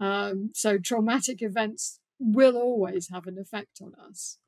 Um, 0.00 0.50
so 0.54 0.78
traumatic 0.78 1.42
events 1.42 2.00
will 2.18 2.56
always 2.56 3.08
have 3.10 3.26
an 3.26 3.38
effect 3.38 3.80
on 3.82 3.92
us. 3.94 4.38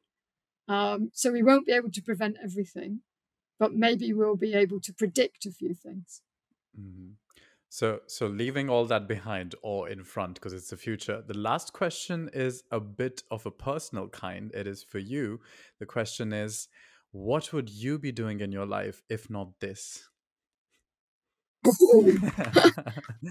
Um, 0.68 1.10
so 1.12 1.32
we 1.32 1.42
won't 1.42 1.66
be 1.66 1.72
able 1.72 1.90
to 1.90 2.02
prevent 2.02 2.36
everything, 2.42 3.00
but 3.58 3.74
maybe 3.74 4.12
we'll 4.12 4.36
be 4.36 4.54
able 4.54 4.80
to 4.80 4.92
predict 4.92 5.46
a 5.46 5.50
few 5.50 5.74
things. 5.74 6.22
Mm-hmm. 6.78 7.12
So, 7.72 8.00
so 8.06 8.26
leaving 8.26 8.68
all 8.68 8.84
that 8.86 9.06
behind 9.06 9.54
or 9.62 9.88
in 9.88 10.02
front 10.02 10.34
because 10.34 10.52
it's 10.52 10.70
the 10.70 10.76
future. 10.76 11.22
The 11.24 11.38
last 11.38 11.72
question 11.72 12.28
is 12.32 12.64
a 12.72 12.80
bit 12.80 13.22
of 13.30 13.46
a 13.46 13.50
personal 13.50 14.08
kind. 14.08 14.50
It 14.52 14.66
is 14.66 14.82
for 14.82 14.98
you. 14.98 15.40
The 15.78 15.86
question 15.86 16.32
is, 16.32 16.66
what 17.12 17.52
would 17.52 17.70
you 17.70 17.98
be 17.98 18.10
doing 18.10 18.40
in 18.40 18.50
your 18.50 18.66
life 18.66 19.02
if 19.08 19.30
not 19.30 19.60
this? 19.60 20.08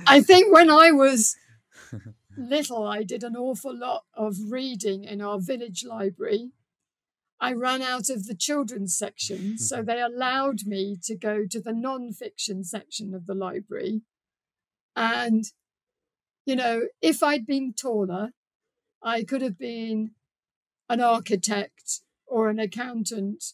I 0.08 0.22
think 0.22 0.54
when 0.54 0.70
I 0.70 0.92
was 0.92 1.36
little, 2.38 2.88
I 2.88 3.04
did 3.04 3.24
an 3.24 3.36
awful 3.36 3.76
lot 3.76 4.04
of 4.16 4.36
reading 4.50 5.04
in 5.04 5.22
our 5.22 5.40
village 5.40 5.86
library. 5.86 6.52
I 7.40 7.54
ran 7.54 7.82
out 7.82 8.10
of 8.10 8.26
the 8.26 8.36
children's 8.36 8.98
section, 8.98 9.58
so 9.58 9.82
they 9.84 10.02
allowed 10.02 10.66
me 10.66 10.98
to 11.04 11.16
go 11.16 11.46
to 11.50 11.62
the 11.62 11.74
non 11.74 12.12
fiction 12.12 12.64
section 12.64 13.14
of 13.14 13.26
the 13.26 13.36
library. 13.36 14.02
And, 14.96 15.46
you 16.46 16.56
know, 16.56 16.88
if 17.02 17.24
I'd 17.24 17.46
been 17.46 17.74
taller, 17.74 18.32
I 19.02 19.24
could 19.24 19.42
have 19.42 19.58
been 19.58 20.12
an 20.90 21.00
architect 21.00 22.02
or 22.28 22.50
an 22.50 22.60
accountant 22.60 23.54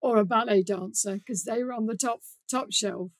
or 0.00 0.16
a 0.16 0.24
ballet 0.24 0.62
dancer 0.62 1.16
because 1.16 1.44
they 1.44 1.62
were 1.62 1.72
on 1.72 1.86
the 1.86 1.96
top 1.96 2.20
top 2.48 2.72
shelf 2.72 3.10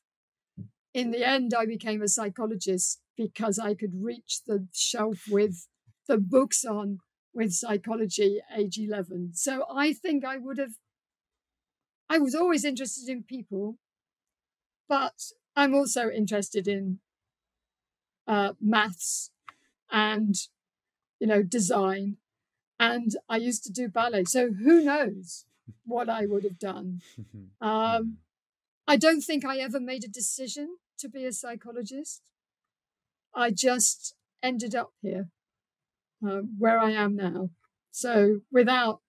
in 0.94 1.10
the 1.10 1.26
end, 1.26 1.54
I 1.54 1.66
became 1.66 2.02
a 2.02 2.08
psychologist 2.08 3.00
because 3.18 3.58
I 3.58 3.74
could 3.74 4.00
reach 4.00 4.42
the 4.46 4.68
shelf 4.72 5.24
with 5.28 5.66
the 6.06 6.18
books 6.18 6.64
on 6.64 7.00
with 7.34 7.52
psychology 7.52 8.40
age 8.56 8.78
11. 8.78 9.32
So 9.34 9.64
I 9.70 9.92
think 9.92 10.24
I 10.24 10.38
would 10.38 10.56
have, 10.58 10.74
I 12.08 12.18
was 12.18 12.34
always 12.34 12.64
interested 12.64 13.10
in 13.10 13.24
people, 13.24 13.76
but 14.88 15.32
I'm 15.56 15.74
also 15.74 16.08
interested 16.08 16.68
in 16.68 17.00
uh, 18.26 18.52
maths 18.60 19.30
and, 19.90 20.36
you 21.18 21.26
know, 21.26 21.42
design. 21.42 22.16
And 22.80 23.10
I 23.28 23.38
used 23.38 23.64
to 23.64 23.72
do 23.72 23.88
ballet. 23.88 24.24
So 24.24 24.52
who 24.52 24.84
knows 24.84 25.44
what 25.84 26.08
I 26.08 26.26
would 26.26 26.44
have 26.44 26.58
done? 26.58 27.02
Um, 27.60 28.18
I 28.86 28.96
don't 28.96 29.20
think 29.20 29.44
I 29.44 29.58
ever 29.58 29.80
made 29.80 30.04
a 30.04 30.08
decision 30.08 30.76
to 30.98 31.08
be 31.08 31.24
a 31.24 31.32
psychologist. 31.32 32.22
I 33.38 33.52
just 33.52 34.14
ended 34.42 34.74
up 34.74 34.90
here, 35.00 35.28
uh, 36.26 36.40
where 36.58 36.80
I 36.80 36.90
am 36.90 37.14
now. 37.14 37.50
So 37.92 38.40
without 38.50 39.00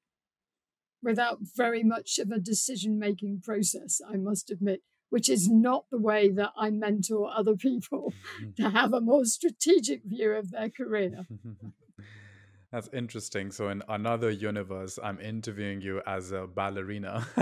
without 1.02 1.40
very 1.56 1.84
much 1.84 2.20
of 2.20 2.30
a 2.30 2.40
decision 2.40 3.00
making 3.00 3.42
process, 3.42 4.02
I 4.08 4.18
must 4.18 4.52
admit, 4.52 4.82
which 5.10 5.30
is 5.30 5.50
not 5.50 5.86
the 5.90 5.98
way 6.00 6.30
that 6.30 6.52
I 6.56 6.70
mentor 6.70 7.32
other 7.36 7.56
people 7.56 8.14
to 8.58 8.70
have 8.70 8.94
a 8.94 9.02
more 9.02 9.26
strategic 9.26 10.04
view 10.04 10.34
of 10.34 10.52
their 10.52 10.70
career. 10.70 11.26
That's 12.72 12.90
interesting. 12.94 13.50
So 13.50 13.70
in 13.70 13.82
another 13.90 14.30
universe, 14.30 15.00
I'm 15.02 15.20
interviewing 15.20 15.82
you 15.82 16.04
as 16.06 16.32
a 16.32 16.46
ballerina. 16.46 17.26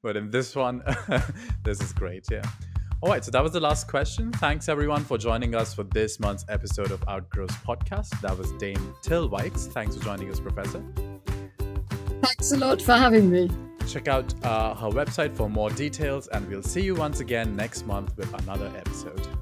but 0.00 0.16
in 0.16 0.30
this 0.30 0.54
one, 0.54 0.84
this 1.64 1.80
is 1.80 1.92
great. 1.92 2.26
Yeah. 2.30 2.44
All 3.04 3.10
right. 3.10 3.22
So 3.22 3.30
that 3.32 3.42
was 3.42 3.52
the 3.52 3.60
last 3.60 3.86
question. 3.86 4.32
Thanks 4.32 4.66
everyone 4.66 5.04
for 5.04 5.18
joining 5.18 5.54
us 5.54 5.74
for 5.74 5.82
this 5.82 6.18
month's 6.18 6.46
episode 6.48 6.90
of 6.90 7.04
Outgrowth 7.06 7.52
podcast. 7.62 8.18
That 8.22 8.38
was 8.38 8.50
Dame 8.52 8.94
Til 9.02 9.28
Wykes. 9.28 9.70
Thanks 9.70 9.94
for 9.94 10.02
joining 10.02 10.30
us, 10.30 10.40
Professor. 10.40 10.82
Thanks 12.22 12.52
a 12.52 12.56
lot 12.56 12.80
for 12.80 12.94
having 12.94 13.30
me. 13.30 13.50
Check 13.86 14.08
out 14.08 14.32
uh, 14.42 14.74
her 14.76 14.88
website 14.88 15.36
for 15.36 15.50
more 15.50 15.68
details, 15.68 16.28
and 16.28 16.48
we'll 16.48 16.62
see 16.62 16.80
you 16.80 16.94
once 16.94 17.20
again 17.20 17.54
next 17.54 17.86
month 17.86 18.16
with 18.16 18.32
another 18.42 18.72
episode. 18.74 19.28